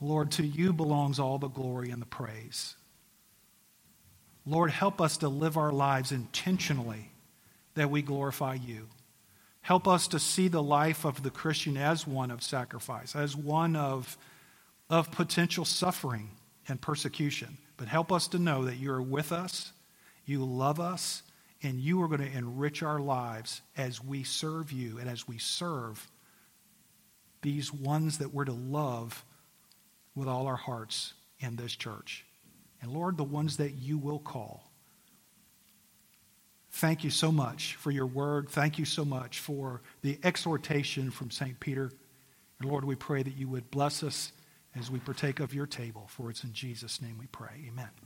Lord, 0.00 0.30
to 0.32 0.46
you 0.46 0.72
belongs 0.72 1.18
all 1.18 1.38
the 1.38 1.48
glory 1.48 1.90
and 1.90 2.02
the 2.02 2.06
praise. 2.06 2.76
Lord, 4.44 4.70
help 4.70 5.00
us 5.00 5.16
to 5.18 5.28
live 5.28 5.56
our 5.56 5.72
lives 5.72 6.12
intentionally 6.12 7.10
that 7.74 7.90
we 7.90 8.02
glorify 8.02 8.54
you. 8.54 8.88
Help 9.62 9.88
us 9.88 10.06
to 10.08 10.20
see 10.20 10.46
the 10.46 10.62
life 10.62 11.04
of 11.04 11.22
the 11.22 11.30
Christian 11.30 11.76
as 11.76 12.06
one 12.06 12.30
of 12.30 12.42
sacrifice, 12.42 13.16
as 13.16 13.34
one 13.34 13.74
of, 13.74 14.16
of 14.88 15.10
potential 15.10 15.64
suffering 15.64 16.30
and 16.68 16.80
persecution. 16.80 17.58
But 17.76 17.88
help 17.88 18.12
us 18.12 18.28
to 18.28 18.38
know 18.38 18.64
that 18.64 18.76
you 18.76 18.92
are 18.92 19.02
with 19.02 19.32
us, 19.32 19.72
you 20.24 20.44
love 20.44 20.78
us, 20.78 21.22
and 21.66 21.80
you 21.80 22.00
are 22.00 22.06
going 22.06 22.20
to 22.20 22.38
enrich 22.38 22.84
our 22.84 23.00
lives 23.00 23.60
as 23.76 24.02
we 24.02 24.22
serve 24.22 24.70
you 24.70 24.98
and 24.98 25.10
as 25.10 25.26
we 25.26 25.36
serve 25.36 26.08
these 27.42 27.72
ones 27.72 28.18
that 28.18 28.32
we're 28.32 28.44
to 28.44 28.52
love 28.52 29.24
with 30.14 30.28
all 30.28 30.46
our 30.46 30.56
hearts 30.56 31.12
in 31.40 31.56
this 31.56 31.74
church. 31.74 32.24
And 32.80 32.92
Lord, 32.92 33.16
the 33.16 33.24
ones 33.24 33.56
that 33.56 33.72
you 33.72 33.98
will 33.98 34.20
call. 34.20 34.70
Thank 36.70 37.02
you 37.02 37.10
so 37.10 37.32
much 37.32 37.74
for 37.74 37.90
your 37.90 38.06
word. 38.06 38.48
Thank 38.48 38.78
you 38.78 38.84
so 38.84 39.04
much 39.04 39.40
for 39.40 39.82
the 40.02 40.20
exhortation 40.22 41.10
from 41.10 41.32
St. 41.32 41.58
Peter. 41.58 41.90
And 42.60 42.70
Lord, 42.70 42.84
we 42.84 42.94
pray 42.94 43.24
that 43.24 43.36
you 43.36 43.48
would 43.48 43.72
bless 43.72 44.04
us 44.04 44.30
as 44.78 44.88
we 44.88 45.00
partake 45.00 45.40
of 45.40 45.52
your 45.52 45.66
table, 45.66 46.06
for 46.06 46.30
it's 46.30 46.44
in 46.44 46.52
Jesus' 46.52 47.02
name 47.02 47.16
we 47.18 47.26
pray. 47.26 47.64
Amen. 47.66 48.05